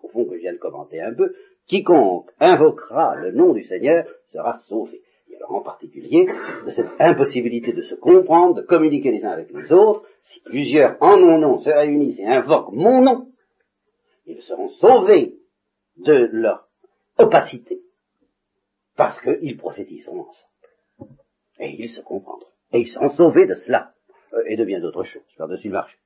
[0.02, 1.34] au fond que je viens de commenter un peu,
[1.68, 5.02] quiconque invoquera le nom du Seigneur sera sauvé.
[5.30, 6.28] Et alors en particulier,
[6.66, 10.98] de cette impossibilité de se comprendre, de communiquer les uns avec les autres, si plusieurs
[11.02, 13.28] en mon nom se réunissent et invoquent mon nom,
[14.26, 15.36] ils seront sauvés
[15.98, 16.68] de leur
[17.18, 17.80] opacité,
[18.96, 21.16] parce qu'ils prophétiseront ensemble.
[21.60, 22.48] Et ils se comprendront.
[22.72, 23.94] Et ils seront sauvés de cela,
[24.34, 25.98] euh, et de bien d'autres choses, par-dessus le marché.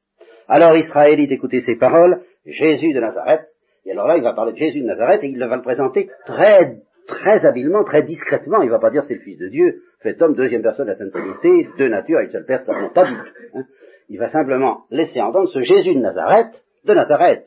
[0.47, 3.47] Alors Israélite, écoutez ces paroles, Jésus de Nazareth,
[3.87, 6.09] et alors là il va parler de Jésus de Nazareth et il va le présenter
[6.25, 6.77] très
[7.07, 10.35] très habilement, très discrètement, il va pas dire c'est le Fils de Dieu, fait homme,
[10.35, 13.57] deuxième personne de la Sainte Trinité, deux natures, une seule personne, non pas du tout.
[13.57, 13.63] Hein.
[14.09, 17.45] Il va simplement laisser entendre ce Jésus de Nazareth, de Nazareth,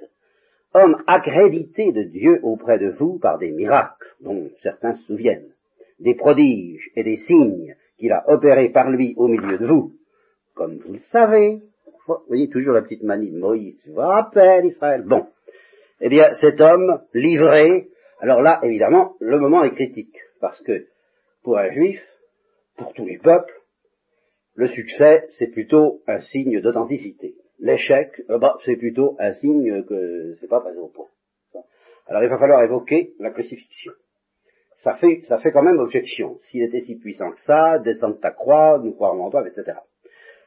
[0.74, 5.52] homme accrédité de Dieu auprès de vous par des miracles, dont certains se souviennent,
[5.98, 9.92] des prodiges et des signes qu'il a opérés par lui au milieu de vous,
[10.54, 11.60] comme vous le savez,
[12.06, 15.04] vous voyez toujours la petite manie de Moïse, tu vous rappelles Israël?
[15.06, 15.26] Bon.
[16.00, 17.88] Eh bien, cet homme livré,
[18.20, 20.86] alors là, évidemment, le moment est critique, parce que
[21.42, 22.00] pour un juif,
[22.76, 23.52] pour tous les peuples,
[24.54, 27.34] le succès, c'est plutôt un signe d'authenticité.
[27.58, 31.06] L'échec, euh, bah, c'est plutôt un signe que c'est pas passé au point.
[32.06, 33.92] Alors il va falloir évoquer la crucifixion.
[34.82, 36.38] Ça fait, ça fait quand même objection.
[36.40, 39.78] S'il était si puissant que ça, descendre ta croix, nous croirons en toi, etc.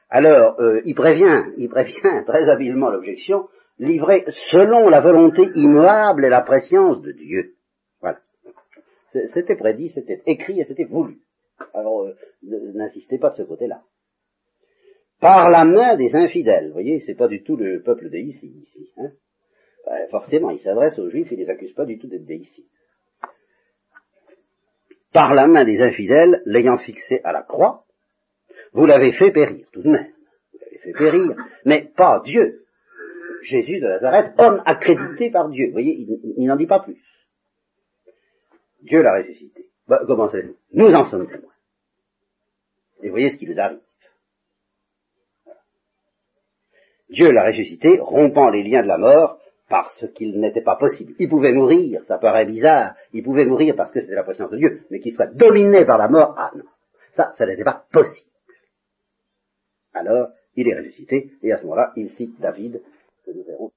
[0.10, 3.48] Alors, euh, il prévient, il prévient très habilement l'objection,
[3.80, 7.56] livrée selon la volonté immuable et la préscience de Dieu.
[8.02, 8.20] Voilà.
[9.28, 11.20] C'était prédit, c'était écrit et c'était voulu.
[11.74, 13.82] Alors, euh, n'insistez pas de ce côté-là.
[15.20, 16.68] Par la main des infidèles.
[16.68, 18.54] Vous voyez, c'est pas du tout le peuple de ici.
[18.98, 19.12] Hein
[19.86, 22.66] ben, forcément, il s'adresse aux juifs, il les accuse pas du tout d'être des ici.
[25.12, 27.86] Par la main des infidèles, l'ayant fixé à la croix,
[28.74, 30.12] vous l'avez fait périr, tout de même.
[30.52, 32.63] Vous l'avez fait périr, mais pas Dieu.
[33.44, 35.68] Jésus de Nazareth, homme accrédité par Dieu.
[35.68, 37.02] Vous voyez, il, n'en dit pas plus.
[38.82, 39.68] Dieu l'a ressuscité.
[39.88, 41.52] Bah, comment c'est Nous en sommes témoins.
[43.02, 43.80] Et voyez ce qui nous arrive.
[47.10, 49.40] Dieu l'a ressuscité, rompant les liens de la mort,
[49.70, 51.14] parce qu'il n'était pas possible.
[51.20, 54.58] Il pouvait mourir, ça paraît bizarre, il pouvait mourir parce que c'était la présence de
[54.58, 56.66] Dieu, mais qu'il soit dominé par la mort, ah non,
[57.14, 58.30] ça, ça n'était pas possible.
[59.94, 62.82] Alors, il est ressuscité, et à ce moment-là, il cite David,
[63.24, 63.72] que nous verrons.